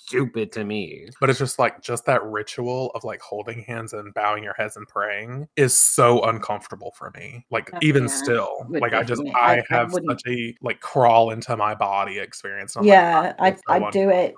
[0.08, 1.10] stupid to me.
[1.20, 4.78] But it's just like just that ritual of like holding hands and bowing your heads
[4.78, 7.46] and praying is so uncomfortable for me.
[7.52, 9.24] Like Uh, even yeah, still, would like I just.
[9.34, 12.76] I, I- I have wouldn't- such a like crawl into my body experience.
[12.76, 14.36] and I'm like, Yeah, "Ah, I so I do it,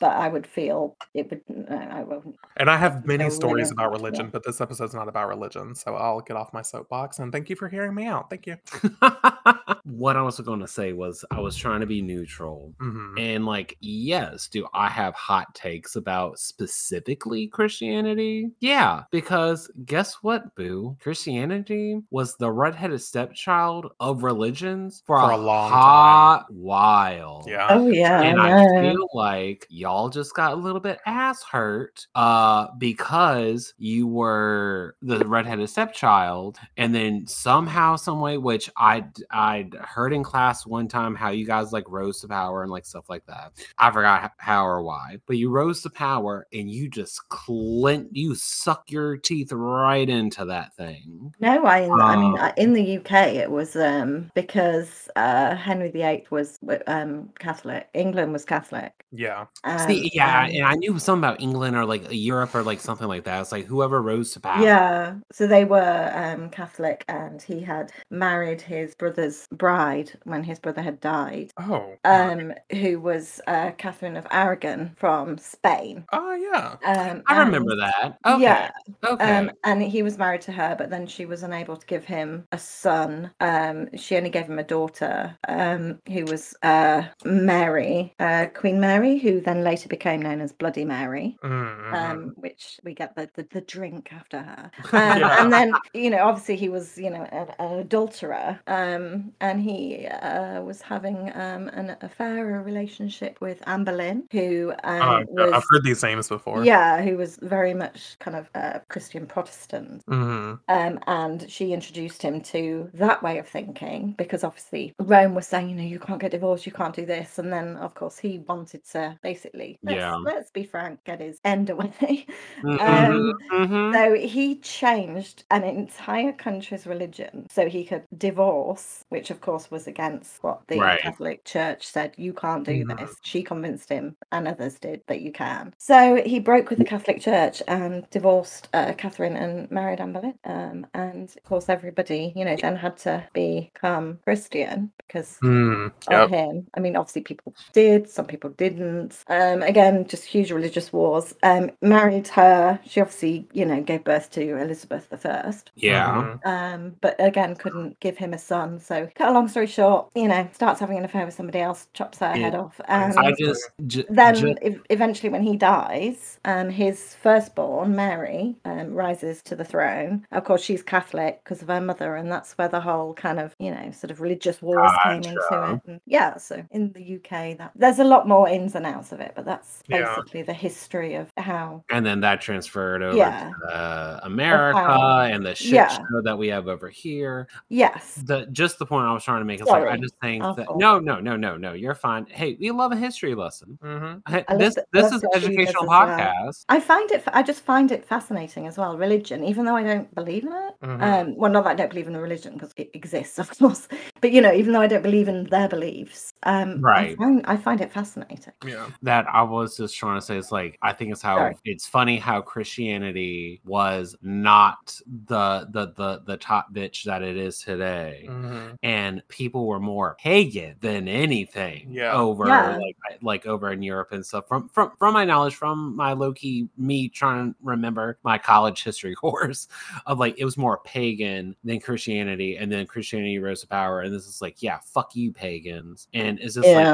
[0.00, 1.40] but I would feel it would.
[1.70, 2.36] I won't.
[2.58, 3.96] And I have many I stories wouldn't, about yeah.
[3.96, 7.18] religion, but this episode's not about religion, so I'll get off my soapbox.
[7.20, 8.28] And thank you for hearing me out.
[8.30, 8.56] Thank you.
[9.84, 12.72] what I was going to say was I was trying to be neutral.
[12.80, 13.18] Mhm.
[13.20, 18.50] And like, yes, do I have hot takes about specifically Christianity?
[18.60, 20.96] Yeah, because guess what, boo?
[21.00, 27.44] Christianity was the redheaded stepchild of religions for, For a, a long hot while.
[27.46, 27.66] Yeah.
[27.70, 32.06] Oh yeah, and I I feel like y'all just got a little bit ass hurt
[32.14, 39.74] uh because you were the redheaded stepchild and then somehow some way which i i'd
[39.74, 43.08] heard in class one time how you guys like rose to power and like stuff
[43.08, 44.95] like that i forgot how or why
[45.26, 50.44] but you rose to power and you just clent you suck your teeth right into
[50.44, 55.54] that thing No, I, I mean, Uh, in the UK, it was um, because uh,
[55.54, 57.88] Henry VIII was um, Catholic.
[57.94, 58.92] England was Catholic.
[59.12, 59.46] Yeah.
[59.64, 62.80] Um, See, yeah, and- and I knew something about England or like Europe or like
[62.80, 63.40] something like that.
[63.40, 64.62] It's like whoever rose to power.
[64.62, 70.58] Yeah, so they were um, Catholic, and he had married his brother's bride when his
[70.58, 71.94] brother had died, Oh.
[72.04, 76.04] um, who was uh, Catherine of Aragon from Spain.
[76.12, 76.76] Oh yeah.
[76.84, 78.18] Um, I remember and- that.
[78.26, 78.42] Okay.
[78.42, 78.70] Yeah,
[79.06, 79.36] Okay.
[79.36, 82.46] um, and he was married to her, but then she was unable to give him
[82.52, 83.30] a son.
[83.40, 89.18] Um, she only gave him a daughter, um, who was uh, Mary, uh, Queen Mary,
[89.18, 91.36] who then later became known as Bloody Mary.
[91.42, 91.92] Mhm.
[91.92, 94.70] um, which we get the, the, the drink after her.
[94.92, 95.42] Um, Yeah.
[95.42, 100.06] And then, you know, obviously he was, you know, an, an adulterer um, and he
[100.06, 105.52] uh, was having um, an affair, a relationship with Anne Boleyn, who um, Oh, was.
[105.54, 106.64] I've heard these names before.
[106.64, 110.02] Yeah, who was very much kind of uh, Christian Protestant.
[110.08, 115.46] hmm Um, and she introduced him to that way of thinking because obviously Rome was
[115.46, 117.38] saying, you know, you can't get divorced, you can't do this.
[117.38, 120.14] And then, of course, he wanted to basically, let's, Yeah.
[120.24, 122.26] let's be frank, get his end away.
[122.64, 123.92] Mhm, um, mhm.
[123.94, 129.86] So he changed an entire country's religion so he could divorce, which of course was
[129.86, 131.00] against what the Right.
[131.00, 132.98] Catholic Church said you can't do Mhm.
[132.98, 133.16] this.
[133.22, 135.72] She convinced him, and others did, that you can.
[135.78, 140.38] So he broke with the Catholic Church and divorced uh, Catherine and married Anne Boleyn.
[140.44, 146.26] Um, and of course, everybody, you know, then had to become Christian because Mm, of
[146.28, 146.68] him.
[146.74, 149.24] I mean, obviously, people did, some people didn't.
[149.28, 151.34] Um, again, just huge religious wars.
[151.42, 152.80] Um, married her.
[152.86, 155.72] She obviously, you know, gave birth to Elizabeth the First.
[155.74, 156.26] yeah.
[156.44, 156.46] Mhm.
[156.46, 158.78] Um, but again, couldn't give him a son.
[158.78, 161.88] So, cut a long story short, you know, starts having an affair with somebody else,
[161.92, 166.38] chops her head off, and I just, j- then ju- ev- eventually when he dies
[166.44, 171.68] um his firstborn mary um rises to the throne of course she's catholic because of
[171.68, 174.90] her mother and that's where the whole kind of you know sort of religious wars
[175.04, 178.74] came into it and yeah so in the uk that there's a lot more ins
[178.74, 180.14] and outs of it but that's Yeah.
[180.16, 183.50] basically the history of how and then that transferred over Yeah.
[183.68, 185.88] to uh, America how- and the shit yeah.
[185.88, 187.48] show that we have over here.
[187.68, 190.42] yes The just the point I was trying to make is like I just think
[190.42, 192.26] I'll that no, no, no, no, no, you're fine.
[192.26, 193.78] Hey, we love a history lesson.
[193.82, 194.22] Mhm.
[194.48, 196.06] Hey, I This the- this is an educational as well.
[196.06, 196.64] podcast.
[196.68, 197.22] I find it.
[197.32, 198.96] I just find it fascinating as well.
[198.96, 200.74] Religion, even though I don't believe in it.
[200.82, 201.02] Mhm.
[201.02, 203.88] Um, well, not that I don't believe in a religion because it exists, of course.
[204.20, 207.16] But you know, even though I don't believe in their beliefs, um, I Right.
[207.18, 208.52] find, I find it fascinating.
[208.64, 208.86] Yeah.
[209.02, 211.56] that I was just trying to say is like I think it's how Sorry.
[211.64, 217.58] it's funny how Christianity was not the the the the top bitch that it is
[217.60, 218.26] today.
[218.28, 218.76] Mhm.
[218.82, 222.12] And people were more pagan than anything Yeah.
[222.12, 222.76] over Yeah.
[222.76, 224.35] like like over in Europe and stuff.
[224.42, 228.82] From from from my knowledge, from my low key me trying to remember my college
[228.82, 229.68] history course
[230.06, 234.14] of like it was more pagan than Christianity, and then Christianity rose to power, and
[234.14, 236.84] this is like yeah, fuck you pagans, and it's just like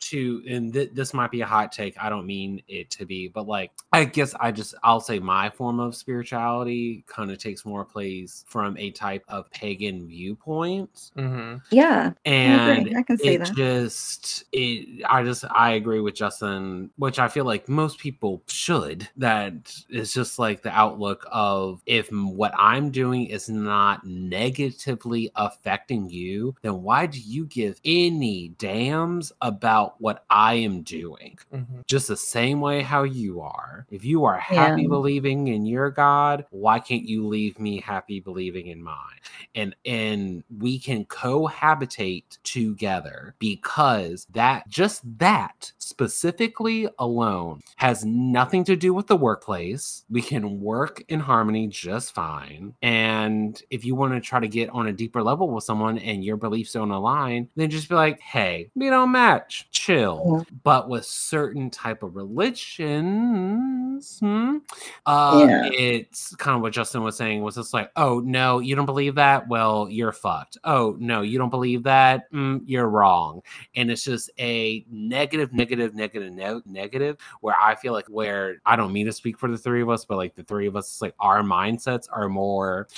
[0.00, 3.28] to and th- this might be a hot take i don't mean it to be
[3.28, 7.64] but like i guess i just i'll say my form of spirituality kind of takes
[7.64, 11.60] more place from a type of pagan viewpoint Mhm.
[11.70, 12.12] yeah.
[12.24, 12.96] And agree.
[12.96, 13.54] I can see it that.
[13.54, 19.08] just it i just i agree with justin which i feel like most people should
[19.16, 26.08] that is just like the outlook of if what i'm doing is not negatively affecting
[26.08, 31.86] you then why do you give any damns terms about what I am doing, Mhm.
[31.86, 33.86] just the same way how you are.
[33.90, 34.88] If you are happy Yeah.
[34.88, 39.18] believing in your God, why can't you leave me happy believing in mine?
[39.54, 48.76] And and we can cohabitate together because that just that specifically alone has nothing to
[48.76, 50.04] do with the workplace.
[50.08, 52.74] We can work in harmony just fine.
[52.80, 56.24] And if you want to try to get on a deeper level with someone and
[56.24, 59.68] your beliefs don't align, then just be like, hey, we don't match.
[59.72, 60.46] Chill.
[60.62, 64.58] But with certain type of religions, hmm,
[65.06, 65.68] uh, Yeah.
[65.72, 69.16] it's kind of what Justin was saying was just like, oh no, you don't believe
[69.16, 69.48] that?
[69.48, 70.56] Well, you're fucked.
[70.64, 72.30] Oh no, you don't believe that?
[72.32, 73.42] Mm, you're wrong.
[73.74, 76.32] And it's just a negative, negative, negative,
[76.66, 77.16] ne- negative.
[77.40, 80.04] Where I feel like where I don't mean to speak for the three of us,
[80.04, 82.88] but like the three of us, like our mindsets are more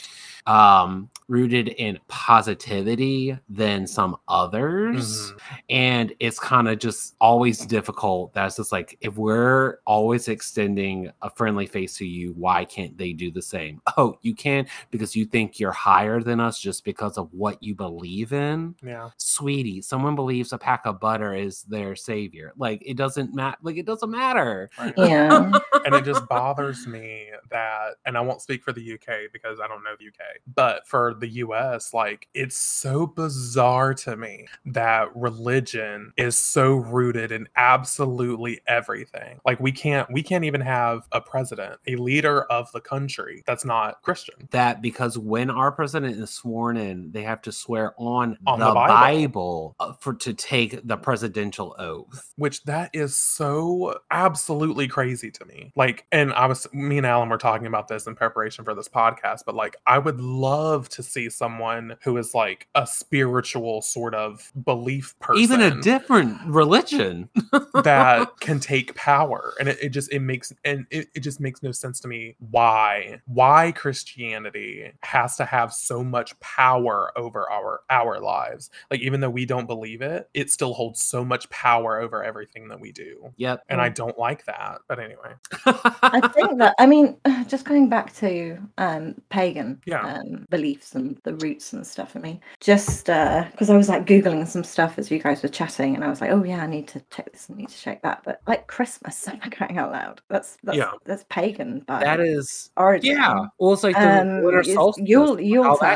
[0.47, 5.41] um rooted in positivity than some others Mhm.
[5.71, 11.31] and it's kind of just always difficult that's just like if we're always extending a
[11.31, 15.25] friendly face to you why can't they do the same oh you can because you
[15.25, 19.11] think you're higher than us just because of what you believe in Yeah.
[19.17, 23.77] sweetie someone believes a pack of butter is their savior like it doesn't matter like
[23.77, 24.93] it doesn't matter Right.
[24.99, 25.53] Yeah.
[25.87, 29.69] and it just bothers me that and i won't speak for the uk because i
[29.69, 30.21] don't know the uk
[30.55, 37.31] but for the us like it's so bizarre to me that religion is so rooted
[37.33, 42.71] in absolutely everything like we can't we can't even have a president a leader of
[42.73, 47.43] the country that's not christian that because when our president is sworn in, they have
[47.43, 49.77] to swear on, On the, the Bible, Bible.
[49.81, 52.33] uh, for to take the presidential oath.
[52.37, 55.73] which that is so absolutely crazy to me.
[55.77, 58.89] Like, and I was, me and Allen were talking about this in preparation for this
[58.89, 64.15] podcast, but like, I would love to see someone who is like a spiritual sort
[64.15, 67.29] of belief person, Even a different religion.
[67.83, 71.63] that can take power, and it, it just it makes and it, it just makes
[71.63, 77.81] no sense to me why why Christianity has to have so much power over our
[77.91, 78.71] our lives.
[78.91, 82.69] Like, even though we don't believe it, it still holds so much power over everything
[82.69, 83.65] that we do Yep.
[83.69, 84.79] and I don't like that.
[84.89, 85.33] But anyway,
[85.67, 87.17] I think that I mean,
[87.49, 90.01] just going back to um, pagan Yeah.
[90.03, 94.47] um, beliefs and the roots and stuff for me, just because I was like googling
[94.47, 96.89] some stuff as you guys were chatting, and I was like, oh yeah, I need
[96.89, 98.23] to check this, I need to check that.
[98.25, 100.21] But like Christmas, I'm crying out loud.
[100.29, 100.93] That's that's Yeah.
[101.05, 103.17] that's pagan by that is origin.
[103.17, 103.47] yeah.
[103.59, 105.09] Like the Um, winter solstice.
[105.09, 105.43] Yule, all that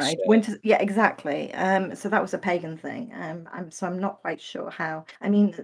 [0.03, 0.59] Yuletide, winter.
[0.63, 1.53] Yeah, exactly.
[1.55, 3.13] Um, so that was a pagan thing.
[3.21, 5.05] Um, I'm so I'm not quite sure how.
[5.21, 5.55] I mean,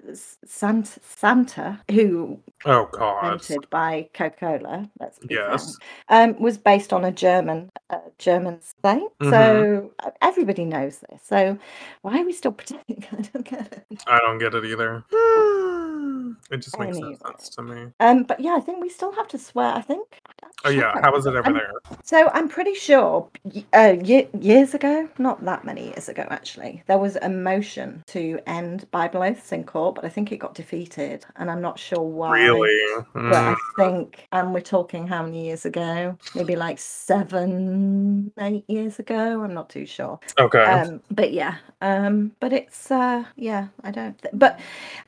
[0.44, 5.76] Santa, Santa, who oh god, invented by Coca-Cola, frank, yes,
[6.08, 9.12] um, was based on a German uh, German saint.
[9.18, 9.30] Mm-hmm.
[9.30, 11.22] So uh, everybody knows this.
[11.24, 11.58] So
[12.02, 13.04] why are we still pretending?
[13.12, 14.02] I don't get it.
[14.06, 15.04] I don't get it either.
[16.50, 17.86] It just makes no sense to me.
[18.00, 19.72] Um, but yeah, I think we still have to swear.
[19.74, 20.06] I think.
[20.64, 21.72] Oh yeah, how was it over there?
[22.04, 23.28] So I'm pretty sure
[23.72, 28.38] uh, ye- years ago, not that many years ago actually, there was a motion to
[28.46, 32.00] end Bible oaths in court, but I think it got defeated, and I'm not sure
[32.02, 32.38] why.
[32.40, 32.78] Really?
[33.14, 36.16] But I Mm, think, and we're talking how many years ago?
[36.34, 39.42] Maybe like seven, eight years ago.
[39.42, 40.18] I'm not too sure.
[40.38, 40.64] okay.
[40.64, 44.20] Um, but yeah, um, but it's uh, yeah, I don't.
[44.22, 44.58] Th- but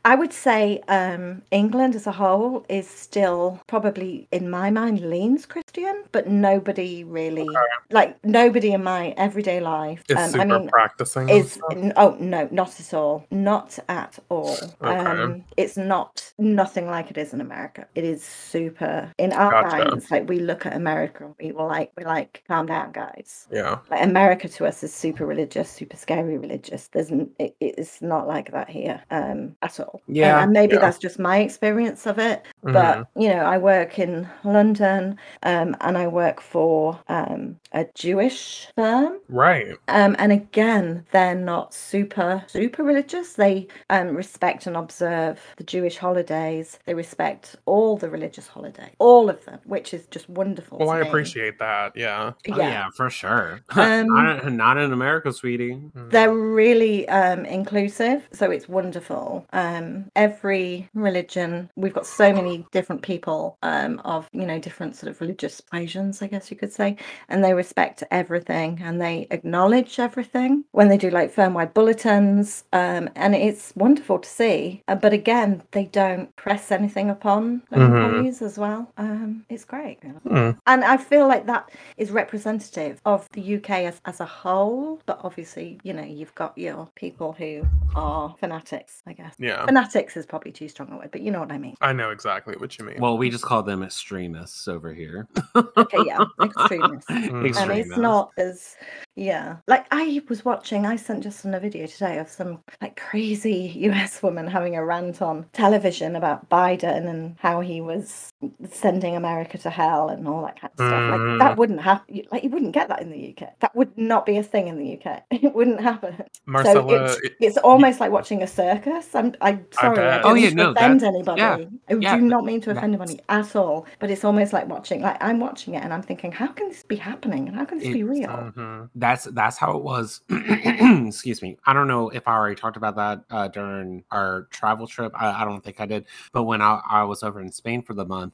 [0.05, 5.47] I would say um, England as a whole is still probably, in my mind, leans
[5.47, 5.64] Christian,
[6.13, 7.49] but nobody really
[7.91, 10.03] like nobody in my everyday life.
[10.09, 11.29] Is um, super I mean, practicing.
[11.29, 11.59] is
[11.97, 14.57] oh no, not at all, not at all.
[14.83, 14.95] Okay.
[14.97, 17.87] Um, it's not nothing like it is in America.
[17.95, 19.91] It is super in our Gotcha.
[19.91, 20.11] minds.
[20.11, 23.79] Like we look at America, we were like, we're like, calm down, guys yeah.
[23.91, 26.89] like America to us is super religious, super scary religious.
[26.89, 30.03] There's n- it, it's not like that here um, at all.
[30.09, 30.81] Yeah, and, maybe yeah.
[30.81, 32.43] that's just my experience of it.
[32.63, 38.69] But you know, I work in London, um, and I work for um, a Jewish
[38.77, 39.21] firm.
[39.29, 39.77] right.
[39.89, 43.35] Um, and again, they're not super, super religious.
[43.35, 46.79] They um, respect and observe the Jewish holidays.
[46.85, 50.79] They respect all the religious holidays, all of them, which is just wonderful.
[50.79, 51.09] Well, I me.
[51.09, 51.97] appreciate that.
[51.97, 52.33] Yeah.
[52.51, 52.89] Oh, yeah.
[52.97, 53.61] for sure.
[53.85, 55.75] Um, not, not in America, sweetie.
[55.75, 56.11] Mm.
[56.11, 59.47] They're really um, inclusive, so it's wonderful.
[59.53, 65.11] Um, every religion, we've got so many different people um, of you know different sort
[65.11, 66.97] of religious persuasions, I guess you could say,
[67.29, 73.09] and they respect everything and they acknowledge everything when they do like firm-wide bulletins, um,
[73.17, 74.83] and it's wonderful to see.
[74.89, 78.05] Uh, but again, they don't press anything upon their Mhm.
[78.05, 78.93] employees as well.
[78.97, 80.21] Um, it's great, you know.
[80.25, 80.59] Mm.
[80.67, 85.01] and I feel like that is representative of the UK as, as a whole.
[85.07, 89.35] But obviously, you know, you've got your people who are fanatics, I guess.
[89.39, 89.65] Yeah.
[89.65, 91.77] Fanatics is probably too strong a word, but you know what I mean.
[91.81, 92.97] I know exactly what you mean.
[93.01, 95.29] Well, we just call them extremists over here.
[95.55, 97.11] Okay, yeah, extremists.
[97.11, 98.77] And it's not as
[99.17, 99.57] yeah.
[99.69, 104.23] Like I was watching, I sent Justin a video today of some like crazy US
[104.23, 108.33] woman having a rant on television about Biden and how he was
[108.71, 111.11] sending America to hell and all that kind of stuff.
[111.11, 111.39] Like Mm.
[111.41, 112.23] that wouldn't happen.
[112.33, 113.49] Like you wouldn't get that in the UK.
[113.61, 115.23] That would not be a thing in the UK.
[115.31, 116.23] It wouldn't happen.
[116.47, 119.15] Marcella, so it's, it- it's almost like watching a circus.
[119.15, 119.99] I'm I'm sorry.
[119.99, 120.23] I, bet.
[120.23, 121.41] don't Oh, mean yeah, to no, offend that- anybody.
[121.41, 121.57] yeah,
[121.91, 123.87] I yeah, do not mean to offend that's- anybody at all.
[124.01, 125.03] But it's almost like watching.
[125.03, 127.49] Like I'm watching it and I'm thinking, how can this be happening?
[127.49, 128.29] And how can this be It's, real?
[128.29, 128.91] Mhm.
[128.95, 132.97] that's that's how it was excuse me i don't know if i already talked about
[132.97, 136.81] that uh, during our travel trip I, I don't think i did but when I,
[136.89, 138.34] I was over in spain for the month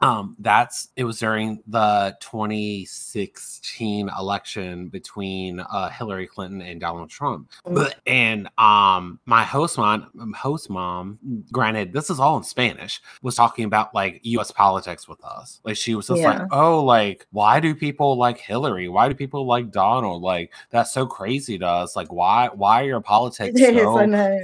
[0.00, 7.50] um that's it was during the 2016 election between uh hillary clinton and donald trump.
[7.66, 7.92] Mm.
[8.06, 11.18] and um my host mom host mom
[11.52, 15.60] granted this is all in spanish was talking about like us politics with us.
[15.64, 16.40] Like she was just Yeah.
[16.40, 18.88] like oh like why do people like hillary?
[18.88, 20.22] Why do people like donald?
[20.22, 21.96] Like that's so crazy to us.
[21.96, 23.96] Like why why are your politics so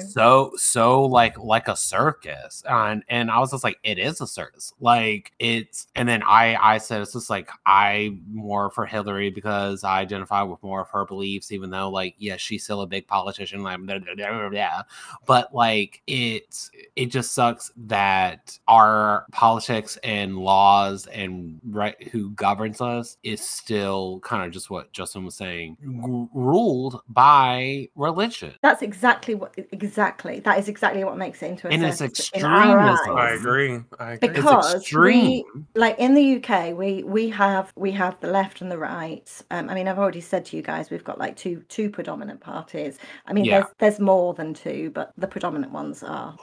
[0.08, 2.62] so so like like a circus?
[2.68, 4.72] And and i was just like it is a circus.
[4.80, 9.84] Like it's and then i i said it's just like i more for hillary because
[9.84, 13.06] i identify with more of her beliefs even though like yes she's still a big
[13.06, 14.82] politician like blah.
[15.26, 22.80] but like it's it just sucks that our politics and laws and right who governs
[22.80, 28.80] us is still kind of just what justin was saying g- ruled by religion That's
[28.82, 32.40] exactly what exactly that is exactly what makes it into a And it's circus in
[32.40, 33.16] extremism.
[33.16, 33.80] I agree.
[33.98, 34.28] I agree.
[34.30, 35.33] it's Because extreme we,
[35.74, 39.28] like in the UK, we we have we have the left and the right.
[39.50, 42.40] Um, I mean, I've already said to you guys, we've got like two two predominant
[42.40, 42.98] parties.
[43.26, 43.60] I mean, Yeah.
[43.60, 46.36] there's there's more than two, but the predominant ones are.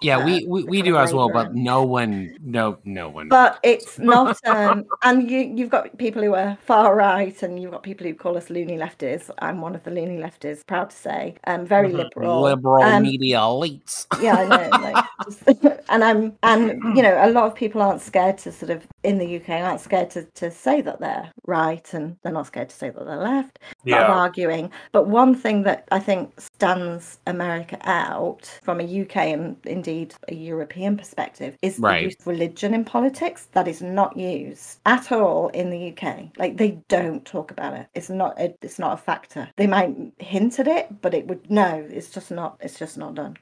[0.00, 3.58] yeah uh, we we, we do as well but no one no no one But
[3.64, 4.38] it's not.
[4.46, 8.14] Um, and you you've got people who are far right, and you've got people who
[8.14, 9.28] call us loony lefties.
[9.40, 11.34] I'm one of the loony lefties, proud to say.
[11.44, 11.98] Um, very Mhm.
[12.04, 12.42] liberal.
[12.42, 14.78] liberal Um, media elites yeah, I know.
[14.82, 15.04] Like,
[15.88, 16.96] and I'm, and mm.
[16.96, 19.80] you know, a lot of people aren't scared to sort of in the UK aren't
[19.80, 23.16] scared to to say that they're right, and they're not scared to say that they're
[23.16, 23.58] left.
[23.86, 24.12] Lot of yeah.
[24.12, 24.70] arguing.
[24.92, 30.34] But one thing that I think stands America out from a UK and indeed a
[30.34, 35.48] European perspective is the use of religion in politics that is not used at all
[35.48, 36.28] in the UK.
[36.38, 37.86] Like they don't talk about it.
[37.94, 38.38] It's not.
[38.40, 39.48] A, it's not a factor.
[39.56, 41.86] They might hint at it, but it would no.
[41.90, 42.56] It's just not.
[42.60, 43.36] It's just not done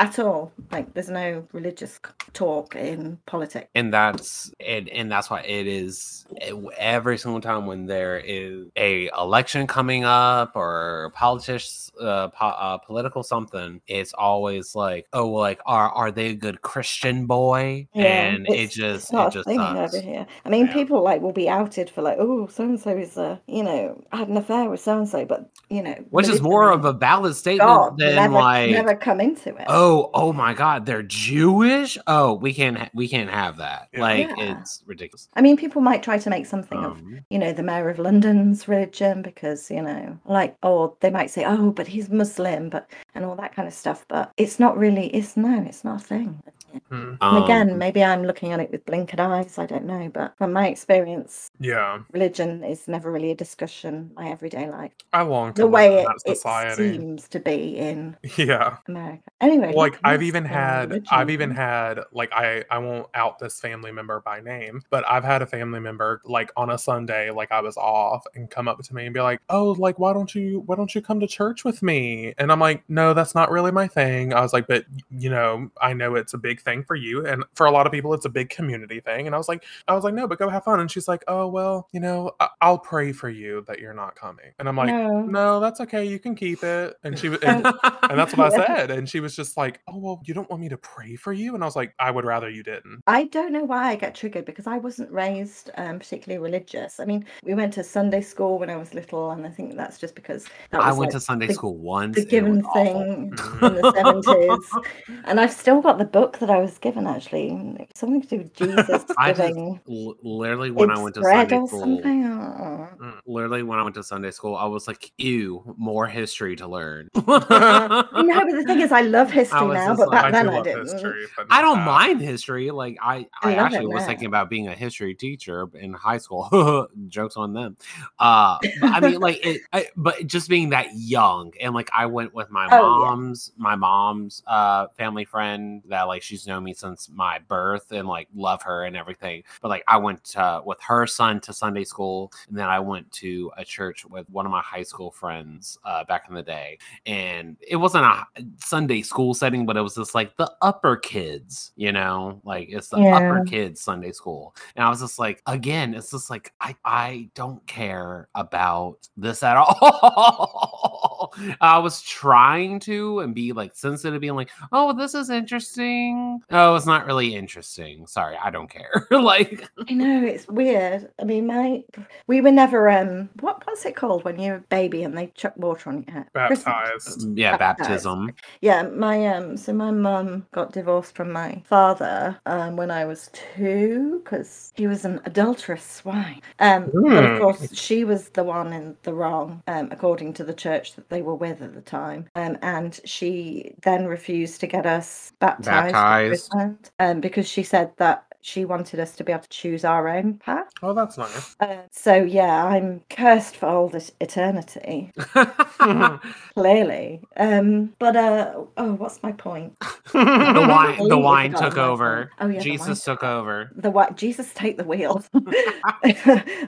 [0.00, 0.50] at all.
[0.72, 2.00] Like there's no religious
[2.32, 3.68] talk in politics.
[3.74, 8.66] and that's and, and that's why it is eh, every single time when there is
[8.76, 15.28] a election coming up or politics uh, po- uh political something it's always like oh
[15.28, 19.92] well, like are are they a good christian boy and it just it just sucks
[19.94, 20.26] over here.
[20.44, 20.72] I mean, Yeah.
[20.72, 24.02] people like will be outed for like, oh, so and so is uh, you know,
[24.12, 26.92] had an affair with so and so, but you know, which is more of a
[26.92, 29.64] valid statement God, than never, like never come into it.
[29.68, 34.00] oh oh my god they're jewish oh we can't ha- we can't have that Yeah.
[34.00, 34.52] like Yeah.
[34.60, 37.62] it's ridiculous I mean, people might try to make something of um, you know the
[37.62, 42.08] mayor of London's religion because you know, like, or they might say, oh, but he's
[42.10, 42.84] Muslim, but
[43.14, 44.04] and all that kind of stuff.
[44.08, 45.06] But it's not really.
[45.18, 46.42] It's no, it's not a thing.
[46.90, 49.58] And again, um, maybe I'm looking at it with blinkered eyes.
[49.58, 51.98] I don't know, but from my experience, Yeah.
[52.12, 54.92] religion is never really a discussion in my everyday life.
[55.12, 56.38] I long to The way it, it
[56.76, 58.76] seems to be in Yeah.
[58.88, 59.22] America.
[59.40, 63.90] Anyway, like i've even had i've even had like i i won't out this family
[63.90, 67.60] member by name but i've had a family member like on a sunday like i
[67.60, 70.62] was off and come up to me and be like oh like why don't you
[70.66, 72.34] why don't you come to church with me?
[72.38, 74.32] And i'm like no that's not really my thing.
[74.32, 77.44] I was like but you know i know it's a big thing for you and
[77.54, 79.26] for a lot of people it's a big community thing.
[79.26, 80.80] And i was like i was like no but go have fun.
[80.80, 84.16] And she's like oh well you know I- i'll pray for you that you're not
[84.16, 84.52] coming.
[84.58, 85.22] And i'm like no.
[85.22, 86.96] no that's okay you can keep it.
[87.04, 87.66] And she was and
[88.02, 88.90] and that's what I said.
[88.90, 91.34] And she was just like, Like, oh, well, you don't want me to pray for
[91.34, 91.54] you?
[91.54, 93.02] And I was like, I would rather you didn't.
[93.06, 96.98] I don't know why I get triggered because I wasn't raised um, particularly religious.
[96.98, 99.98] I mean, we went to Sunday school when I was little, and I think that's
[99.98, 102.16] just because that was I went like to Sunday the- school once.
[102.16, 102.84] the given was awful.
[102.84, 103.22] thing
[103.62, 104.88] in the seventies,
[105.26, 107.06] and I've still got the book that I was given.
[107.06, 111.14] Actually, It's something to do with Jesus I just giving L- literally when I went
[111.16, 112.00] to Sunday school.
[112.02, 113.14] Oh.
[113.26, 117.10] literally when I went to Sunday school, I was like, "Ew, more history to learn."
[117.14, 120.44] No, but the thing is, I love history was now, but like- back I then
[120.46, 120.82] do I love didn't.
[120.92, 121.26] history.
[121.36, 121.86] but I don't that.
[121.86, 122.70] mind history.
[122.70, 124.06] Like I, I I, actually was now.
[124.06, 126.88] thinking about being a history teacher in high school.
[127.08, 127.76] Jokes on them.
[128.18, 132.06] Uh, but I mean, like, it, I, but just being that young and like I
[132.06, 133.10] went with my Oh, yeah.
[133.10, 138.06] mom's, my mom's uh family friend that like she's known me since my birth and
[138.08, 139.42] like love her and everything.
[139.60, 143.10] But like I went uh, with her son to Sunday school, and then I went
[143.12, 146.78] to a church with one of my high school friends uh, back in the day
[147.06, 148.26] and it wasn't a
[148.58, 152.88] Sunday school setting, but it was just like the upper kids, you know, like it's
[152.88, 153.16] the Yeah.
[153.16, 154.54] upper kids Sunday school.
[154.76, 159.42] And I was just like, again, it's just like I I don't care about this
[159.42, 161.34] at all.
[161.60, 166.40] I was trying to and be like sensitive, being like, oh, this is interesting.
[166.50, 168.06] Oh, it's not really interesting.
[168.06, 169.06] Sorry, I don't care.
[169.10, 171.08] like I know it's weird.
[171.20, 171.82] I mean, my
[172.26, 175.54] we were never um what what's it called when you're a baby and they chuck
[175.56, 176.26] water on your head?
[176.34, 176.64] Christmas.
[176.64, 177.38] Baptized.
[177.38, 177.88] yeah, Baptized.
[177.88, 178.34] baptism.
[178.60, 183.28] Yeah, my um so my mum got divorced from my father um when I was
[183.32, 186.40] two because he was an adulterous swine.
[186.58, 187.36] Um but of Hmm.
[187.36, 191.22] course she was the one in the wrong, um, according to the church that they
[191.22, 192.28] were with at the time.
[192.36, 196.52] Um and she then refused to get us baptized, Baptized.
[196.98, 200.34] um because she said that she wanted us to be able to choose our own
[200.34, 200.66] path.
[200.82, 201.56] Oh, that's nice.
[201.60, 205.12] Uh, so yeah, I'm cursed for all this eternity,
[206.54, 207.20] clearly.
[207.36, 209.78] Um, but uh, oh, what's my point?
[209.78, 209.86] the
[210.68, 212.30] wine the wine took over.
[212.40, 213.70] Oh, yeah, Jesus took took over.
[213.74, 214.16] The what?
[214.16, 215.22] Jesus take the wheel.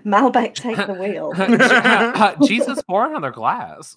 [0.05, 1.33] Malbec take the wheel.
[2.47, 3.97] Jesus pour another glass.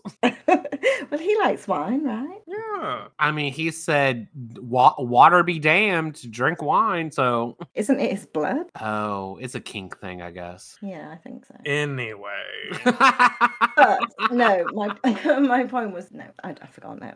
[1.16, 2.42] Well, he likes wine, right?
[2.48, 3.08] Yeah.
[3.20, 4.28] I mean, he said,
[4.60, 8.66] "Wa- "Water be damned, drink wine." So, Isn't it his blood?
[8.82, 10.78] oh, it's a kink thing, I guess.
[10.82, 11.56] Yeah, I think so.
[11.66, 12.44] Anyway.
[12.84, 14.00] But
[14.32, 14.96] no, my
[15.40, 16.26] my point was no.
[16.44, 17.14] I, I forgot now.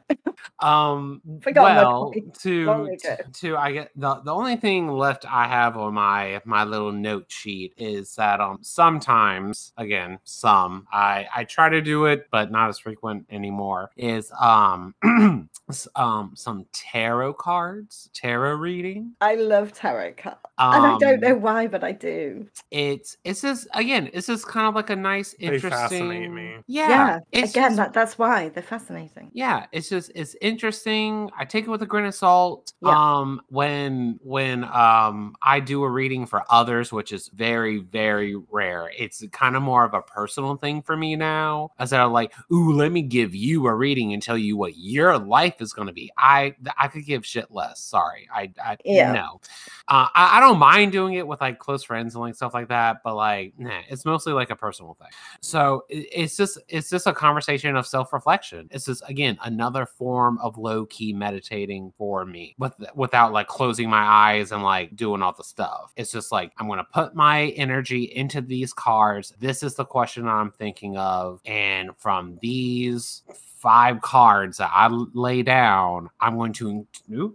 [0.60, 2.34] um, Forgot well, point.
[2.42, 2.98] to
[3.34, 7.32] to I get the the only thing left I have on my my little note
[7.32, 12.70] sheet is that um sometimes again some I I try to do it but not
[12.70, 14.94] as frequent anymore is um
[15.96, 21.36] um some tarot cards tarot reading I love tarot cards, and I don't Um, know
[21.36, 22.48] why, but I do.
[22.72, 25.40] it's it's just again it's just kind of like a nice interesting.
[25.40, 26.58] They interesting fascinate me.
[26.68, 29.30] yeah, Yeah, it's again, just- that, that's why they're fascinating.
[29.34, 32.96] yeah it's just it's interesting i take it with a grain of salt Yeah.
[33.22, 38.92] um when when um i do a reading for others which is very very rare
[38.98, 42.74] it's kind of more of a personal thing for me now as i like ooh
[42.74, 45.94] let me give you a reading and tell you what your life is going to
[45.94, 46.12] be.
[46.18, 49.12] I i could give shit less sorry i i Yeah.
[49.12, 49.42] no
[49.88, 52.68] uh, I, I don't mind doing it with like close friends and like stuff like
[52.70, 55.08] that but like nah, it's mostly like a personal thing.
[55.42, 58.70] So it- it's just it's just a conversation of self-reflection.
[58.72, 64.02] It's just again another form of low-key meditating for me with, without like closing my
[64.04, 65.94] eyes and like doing all the stuff.
[65.96, 69.34] It's just like i'm gonna put my energy into these cards.
[69.40, 73.24] This is the question i'm thinking of and from these
[73.60, 76.88] five cards that I lay down, I'm going to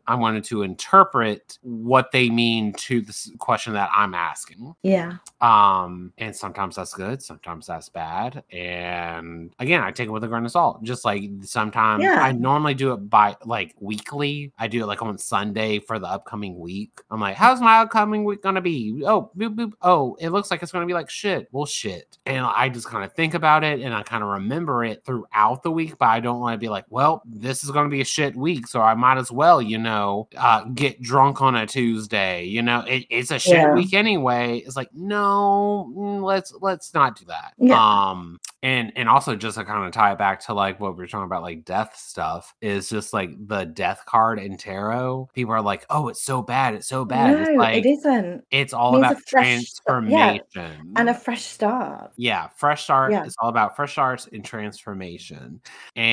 [0.07, 4.75] I'm going to interpret what they mean to the question that I'm asking.
[4.83, 5.17] Yeah.
[5.41, 8.43] Um, and sometimes that's good, sometimes that's bad.
[8.51, 10.83] And again, I take it with a grain of salt.
[10.83, 12.21] Just like sometimes Yeah.
[12.21, 14.53] I normally do it by like weekly.
[14.59, 17.01] I do it like on Sunday for the upcoming week.
[17.11, 19.03] I'm like, how's my upcoming week gonna be?
[19.07, 19.73] Oh, boop, boop.
[19.83, 21.49] Oh, it looks like it's gonna be like shit.
[21.53, 22.17] Well, shit.
[22.25, 25.63] And I just kind of think about it and I kind of remember it throughout
[25.63, 28.05] the week, but I don't want to be like, well, this is gonna be a
[28.05, 32.45] shit week, so I might as well, you know, uh, get drunk on a Tuesday.
[32.45, 33.75] You know, it, it's a shit Yeah.
[33.75, 34.59] week anyway.
[34.59, 37.55] It's like, no, mm, let's let's not do that.
[37.59, 37.75] Yeah.
[37.81, 41.03] Um, and and also just to kind of tie it back to like what we
[41.03, 45.29] were talking about, like death stuff, is just like the death card in tarot.
[45.35, 47.33] People are like, oh, it's so bad, it's so bad.
[47.33, 48.45] no, it's like it isn't.
[48.51, 50.93] it's all a about fresh st- yeah, transformation.
[50.97, 52.13] And a fresh start.
[52.17, 53.13] Yeah, fresh start.
[53.13, 53.25] Yeah.
[53.25, 55.61] It's all about fresh starts and transformation.
[55.97, 56.04] and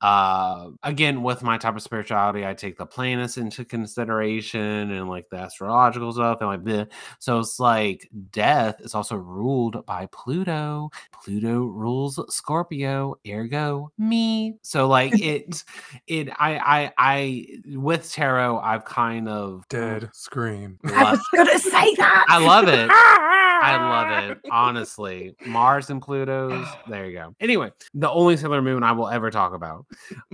[0.00, 5.28] uh again with my type of spirituality i take the planets into consideration and like
[5.30, 6.88] the astrological stuff and like the
[7.18, 10.90] so it's like death is also ruled by pluto
[11.22, 15.64] pluto rules scorpio ergo me so like it
[16.06, 20.78] it i i i with tarot i've kind of Dead scream.
[20.84, 22.26] I love, was gonna say that.
[22.28, 22.88] I love it.
[22.90, 24.38] I love it.
[24.50, 26.66] Honestly, Mars and Pluto's.
[26.88, 27.34] There you go.
[27.40, 29.86] Anyway, the only Sailor Moon I will ever talk about,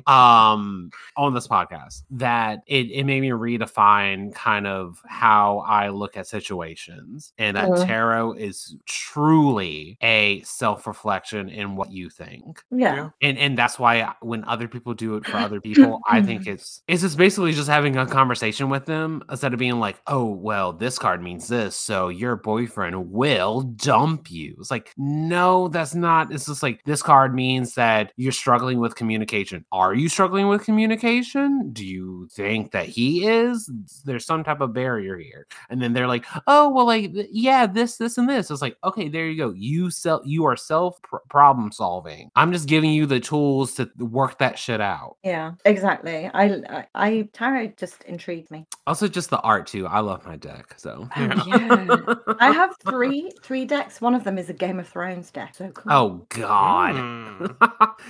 [0.07, 6.17] um, on this podcast, that it it made me redefine kind of how I look
[6.17, 7.87] at situations, and that Mhm.
[7.87, 13.11] tarot is truly a self reflection in what you think Yeah.
[13.23, 16.83] and and that's why when other people do it for other people i think it's
[16.89, 20.73] it's just basically just having a conversation with them instead of being like oh well
[20.73, 26.33] this card means this so your boyfriend will dump you it's like no that's not
[26.33, 30.65] it's just like this card means that you're struggling with communication are you struggling with
[30.65, 33.71] communication do you think that he is
[34.05, 37.65] there's some type of barrier here and then they're like oh well like th- yeah
[37.67, 41.01] this this and this it's like okay there you go you sell you are self
[41.03, 45.53] pr- problem solving i'm just giving you the tools to work that shit out Yeah,
[45.65, 46.27] exactly.
[46.35, 48.67] I, I, I tarot just intrigued me.
[48.87, 52.35] also just the art too i love my deck so Oh, yeah.
[52.41, 54.01] I have three three decks.
[54.01, 55.55] One of them is a Game of Thrones deck.
[55.55, 55.93] So cool.
[55.93, 56.95] oh god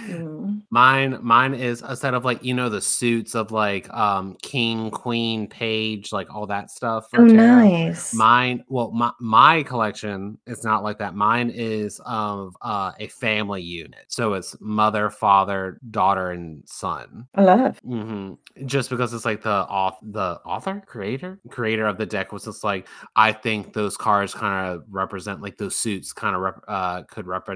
[0.06, 0.45] Mm.
[0.70, 4.90] Mine mine is a set of like you know the suits of like um king
[4.90, 7.32] queen page like all that stuff Oh, tarot.
[7.34, 8.12] nice.
[8.14, 11.14] Mine, well, my, my collection is not like that.
[11.14, 17.26] Mine is of uh, a family unit, so it's mother, father, daughter, and son.
[17.34, 17.80] I love.
[17.86, 18.66] Mm-hmm.
[18.66, 22.64] Just because it's like the auth- the author, creator, creator of the deck was just
[22.64, 22.86] like
[23.16, 27.26] I think those cards kind of represent like those suits kind of rep- uh, could
[27.26, 27.46] represent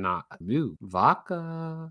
[0.50, 1.88] ooh, vodka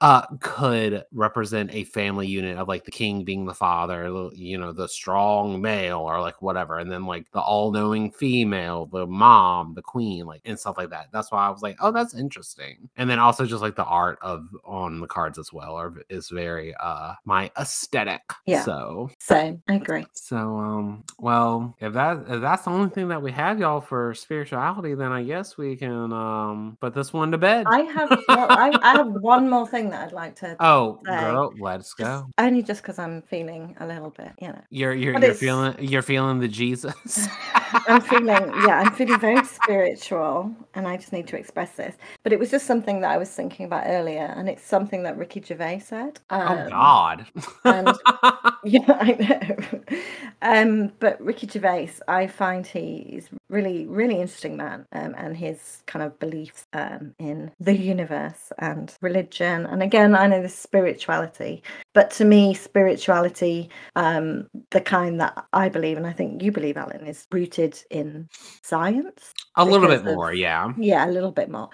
[0.00, 4.72] uh could represent a family unit of like the king being the father, you know,
[4.72, 9.82] the strong male or like whatever, and then like the all-knowing female, the mom, the
[9.82, 11.08] queen, like and stuff like that.
[11.12, 12.88] That's why I was like, oh, that's interesting.
[12.96, 16.28] And then also just like the art of on the cards as well are is
[16.28, 18.22] very uh my aesthetic.
[18.46, 18.62] Yeah.
[18.64, 19.62] So Same.
[19.68, 20.06] I agree.
[20.12, 24.14] so um well if that if that's the only thing that we have y'all for
[24.14, 27.66] spirituality, then I guess we can um put this one to bed.
[27.66, 31.10] I have well, I, I have one more thing that I'd like to Oh, say.
[31.20, 32.26] girl, let's just- go.
[32.38, 34.60] only just because I'm feeling a little bit, you know.
[34.70, 37.28] You're you're But you're it's- feeling you're feeling the Jesus.
[37.86, 38.26] I'm feeling,
[38.66, 41.94] yeah, I'm feeling very spiritual, and I just need to express this.
[42.22, 45.16] But it was just something that I was thinking about earlier, and it's something that
[45.18, 46.18] Ricky Gervais said.
[46.30, 47.26] oh Um, God.
[47.64, 47.88] and-
[48.64, 49.96] Yeah, I know.
[50.42, 56.02] um, but Ricky Gervais, I find he's really, really interesting man, um, and his kind
[56.04, 59.64] of beliefs um, in the universe and religion.
[59.66, 61.62] And again, I know the spirituality,
[61.94, 66.76] but to me, spirituality, um, the kind that I believe, and I think you believe,
[66.76, 68.28] Allen, is rooted in
[68.62, 69.34] science.
[69.56, 70.72] a little bit of- more, yeah.
[70.78, 71.68] Yeah, a little bit more.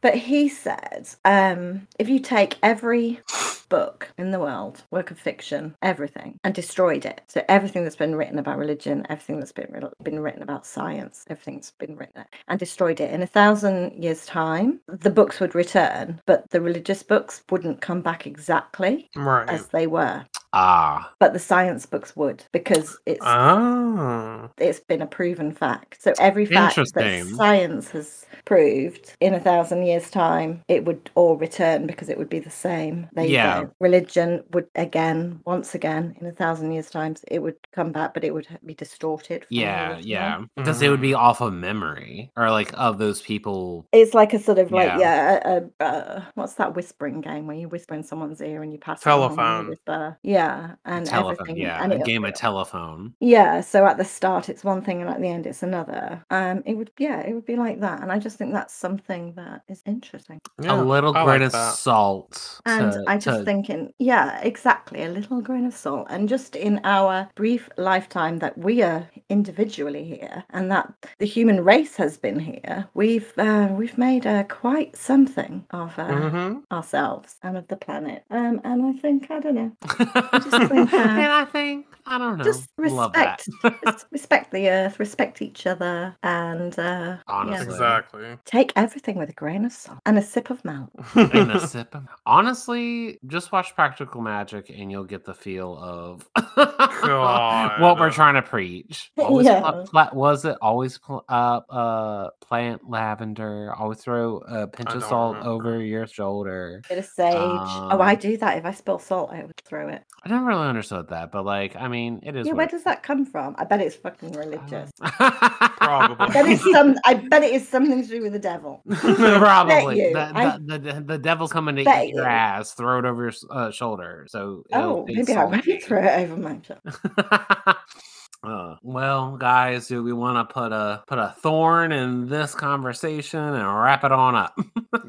[0.00, 3.20] But he said, um, if you take every
[3.68, 8.14] book in the world, work of fiction, everything, and destroyed it, so everything that's been
[8.14, 12.58] written about religion, everything that's been been written about science, everything that's been written, and
[12.58, 17.42] destroyed it in a thousand years' time, the books would return, but the religious books
[17.64, 19.48] wouldn't come back exactly Right.
[19.48, 20.26] as they were.
[20.56, 21.12] Ah.
[21.18, 24.48] But the science books would because it's Oh.
[24.58, 26.02] it's been a proven fact.
[26.02, 31.36] So every fact that science has proved in a thousand years' time, it would all
[31.36, 33.08] return because it would be the same.
[33.14, 33.64] There Yeah.
[33.80, 38.22] Religion would again, once again, in a thousand years' times, it would come back, but
[38.24, 39.44] it would be distorted.
[39.46, 40.42] from Yeah, yeah.
[40.56, 43.86] Because it would be off of memory or like of those people.
[43.92, 44.98] It's like a sort of like Yeah.
[44.98, 48.72] yeah, a, a, uh, what's that whispering game where you whisper in someone's ear and
[48.72, 49.68] you pass it on and you Telephone.
[49.68, 50.18] whisper.
[50.44, 51.32] Yeah, and telephone.
[51.40, 51.56] everything.
[51.62, 51.82] Yeah.
[51.82, 53.14] and a it- game of telephone.
[53.20, 56.24] Yeah, so at the start it's one thing and at the end it's another.
[56.30, 58.02] Um it would yeah, it would be like that.
[58.02, 60.40] And I just think that's something that is interesting.
[60.60, 61.74] Yeah, a little I grain like of that.
[61.74, 62.60] salt.
[62.66, 66.06] And to- I just to- thinking, yeah, exactly, a little grain of salt.
[66.10, 71.64] And just in our brief lifetime that we are individually here and that the human
[71.64, 76.58] race has been here, we've uh, we've made uh, quite something of uh, Mm-hmm.
[76.72, 78.22] ourselves and of the planet.
[78.30, 79.72] Um and I think I don't know.
[80.42, 82.44] and just think, I think I don't know.
[82.44, 87.56] Just respect, res- respect the earth, respect each other, and uh, Honestly.
[87.56, 88.36] yeah, Exactly.
[88.44, 90.90] take everything with a grain of salt and a sip of milk.
[91.14, 91.94] and a sip.
[91.94, 98.34] of- Honestly, just watch Practical Magic and you'll get the feel of what we're trying
[98.34, 99.10] to preach.
[99.18, 99.60] Always Yeah.
[99.60, 103.72] pla- pla- was it always pl- uh, uh, plant lavender?
[103.74, 105.50] Always throw a pinch of salt remember.
[105.52, 106.82] over your shoulder.
[106.88, 107.34] Bit of sage.
[107.34, 108.58] oh, I Um, do that.
[108.58, 110.02] If I spill salt, I would throw it.
[110.24, 112.46] I never really understood that, but like, I mean, it is.
[112.46, 113.54] Yeah, where it does that come from?
[113.58, 114.90] I bet it's fucking religious.
[115.00, 116.16] Probably.
[116.18, 116.96] I bet it's some.
[117.04, 118.82] I bet it is something to do with the devil.
[118.88, 120.00] Probably.
[120.00, 120.12] you.
[120.14, 122.72] The, I the, the, the devil's coming to eat your ass.
[122.72, 124.26] Throw it over your uh, shoulder.
[124.30, 127.76] So Oh, maybe I won't throw it over my shoulder.
[128.46, 133.40] Uh, well, guys, do we want to put a put a thorn in this conversation
[133.40, 134.58] and wrap it on up?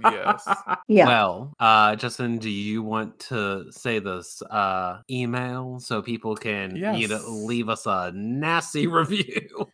[0.04, 0.48] Yes.
[0.88, 1.08] Yeah.
[1.08, 7.08] Well, uh, Justin, do you want to say this uh, email so people can you
[7.08, 9.68] know, leave us a nasty review?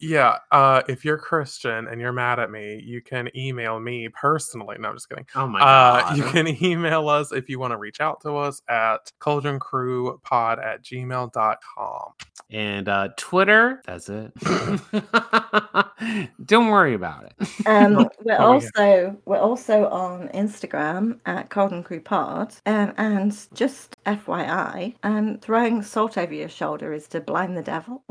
[0.00, 0.38] Yeah.
[0.50, 4.76] Uh, if you're Christian and you're mad at me, you can email me personally.
[4.78, 5.26] No, I'm just kidding.
[5.34, 6.16] oh my Uh, god!
[6.16, 10.82] you can email us if you want to reach out to us at cauldroncrewpod at
[10.82, 12.12] gmail.com.
[12.50, 13.82] and uh, Twitter.
[13.86, 14.32] That's it.
[16.44, 17.66] Don't worry about it.
[17.66, 18.36] Um, we're Oh, yeah.
[18.38, 22.54] also we're also on Instagram at Cauldron Crew Pod.
[22.66, 28.02] Um, and just FYI, um, throwing salt over your shoulder is to blind the devil.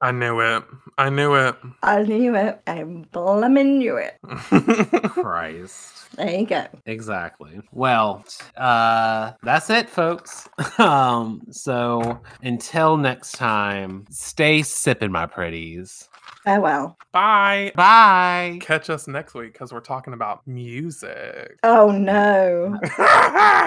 [0.00, 0.64] I knew it.
[0.98, 1.56] I knew it.
[1.82, 2.60] I knew it.
[2.66, 4.18] I blimmin' knew it.
[5.10, 6.14] Christ.
[6.16, 6.66] There you go.
[6.86, 7.60] Exactly.
[7.72, 8.24] Well,
[8.56, 10.48] uh that's it folks.
[10.78, 16.09] um so until next time, stay sipping my pretties.
[16.40, 16.96] Oh, Farewell.
[17.12, 17.72] Bye.
[17.74, 18.58] Bye.
[18.62, 21.58] Catch us next week because we're talking about music.
[21.62, 22.78] Oh no.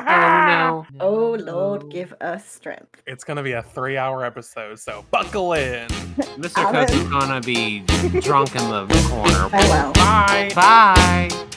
[0.06, 0.86] Oh no.
[1.00, 3.02] Oh, oh Lord, give us strength.
[3.08, 5.88] It's going to be a three hour episode, so buckle in.
[6.38, 6.70] Mr.
[6.72, 7.82] Cook is gonna be
[8.22, 9.46] drunk in the corner.
[9.46, 9.94] Oh, Farewell.
[9.94, 10.52] Bye.
[10.56, 11.48] Bye.